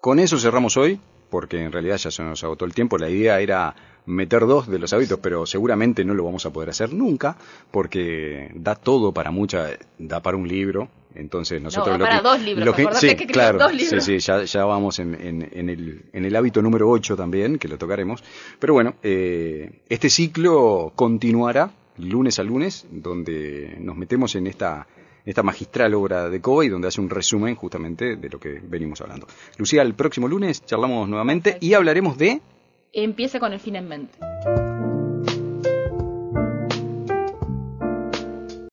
Con 0.00 0.18
eso 0.18 0.38
cerramos 0.38 0.76
hoy, 0.76 1.00
porque 1.30 1.62
en 1.62 1.72
realidad 1.72 1.96
ya 1.96 2.10
se 2.10 2.22
nos 2.22 2.42
agotó 2.44 2.64
el 2.64 2.74
tiempo. 2.74 2.98
La 2.98 3.08
idea 3.10 3.40
era 3.40 3.74
meter 4.06 4.46
dos 4.46 4.68
de 4.68 4.78
los 4.78 4.92
hábitos, 4.92 5.18
pero 5.22 5.44
seguramente 5.46 6.04
no 6.04 6.14
lo 6.14 6.24
vamos 6.24 6.46
a 6.46 6.50
poder 6.52 6.70
hacer 6.70 6.92
nunca, 6.92 7.36
porque 7.70 8.50
da 8.54 8.74
todo 8.74 9.12
para 9.12 9.30
mucha, 9.30 9.70
da 9.98 10.20
para 10.20 10.36
un 10.36 10.48
libro. 10.48 10.88
Entonces 11.14 11.60
nosotros 11.60 11.98
lo 11.98 12.04
para 12.04 12.18
que, 12.18 12.22
dos 12.22 12.40
libros, 12.42 12.64
lo 12.66 12.74
que- 12.74 12.88
sí, 12.94 13.16
que 13.16 13.26
claro, 13.26 13.58
dos 13.58 13.74
libros. 13.74 14.04
sí, 14.04 14.20
sí, 14.20 14.26
ya, 14.26 14.44
ya 14.44 14.64
vamos 14.64 14.98
en, 15.00 15.14
en- 15.14 15.48
en 15.52 15.68
el, 15.68 16.02
en 16.12 16.24
el 16.24 16.36
hábito 16.36 16.62
número 16.62 16.88
8 16.88 17.16
también, 17.16 17.58
que 17.58 17.66
lo 17.66 17.76
tocaremos. 17.76 18.22
Pero 18.58 18.74
bueno, 18.74 18.94
eh, 19.02 19.80
este 19.88 20.10
ciclo 20.10 20.92
continuará 20.94 21.70
lunes 21.98 22.38
a 22.38 22.44
lunes, 22.44 22.86
donde 22.90 23.76
nos 23.80 23.96
metemos 23.96 24.34
en 24.36 24.46
esta, 24.46 24.86
esta 25.28 25.42
magistral 25.42 25.92
obra 25.94 26.30
de 26.30 26.40
Covey, 26.40 26.70
donde 26.70 26.88
hace 26.88 27.02
un 27.02 27.10
resumen 27.10 27.54
justamente 27.54 28.16
de 28.16 28.28
lo 28.30 28.40
que 28.40 28.60
venimos 28.62 29.02
hablando. 29.02 29.26
Lucía, 29.58 29.82
el 29.82 29.94
próximo 29.94 30.26
lunes 30.26 30.64
charlamos 30.64 31.06
nuevamente 31.06 31.58
y 31.60 31.74
hablaremos 31.74 32.16
de... 32.16 32.40
Empiece 32.94 33.38
con 33.38 33.52
el 33.52 33.60
fin 33.60 33.76
en 33.76 33.88
mente. 33.88 34.18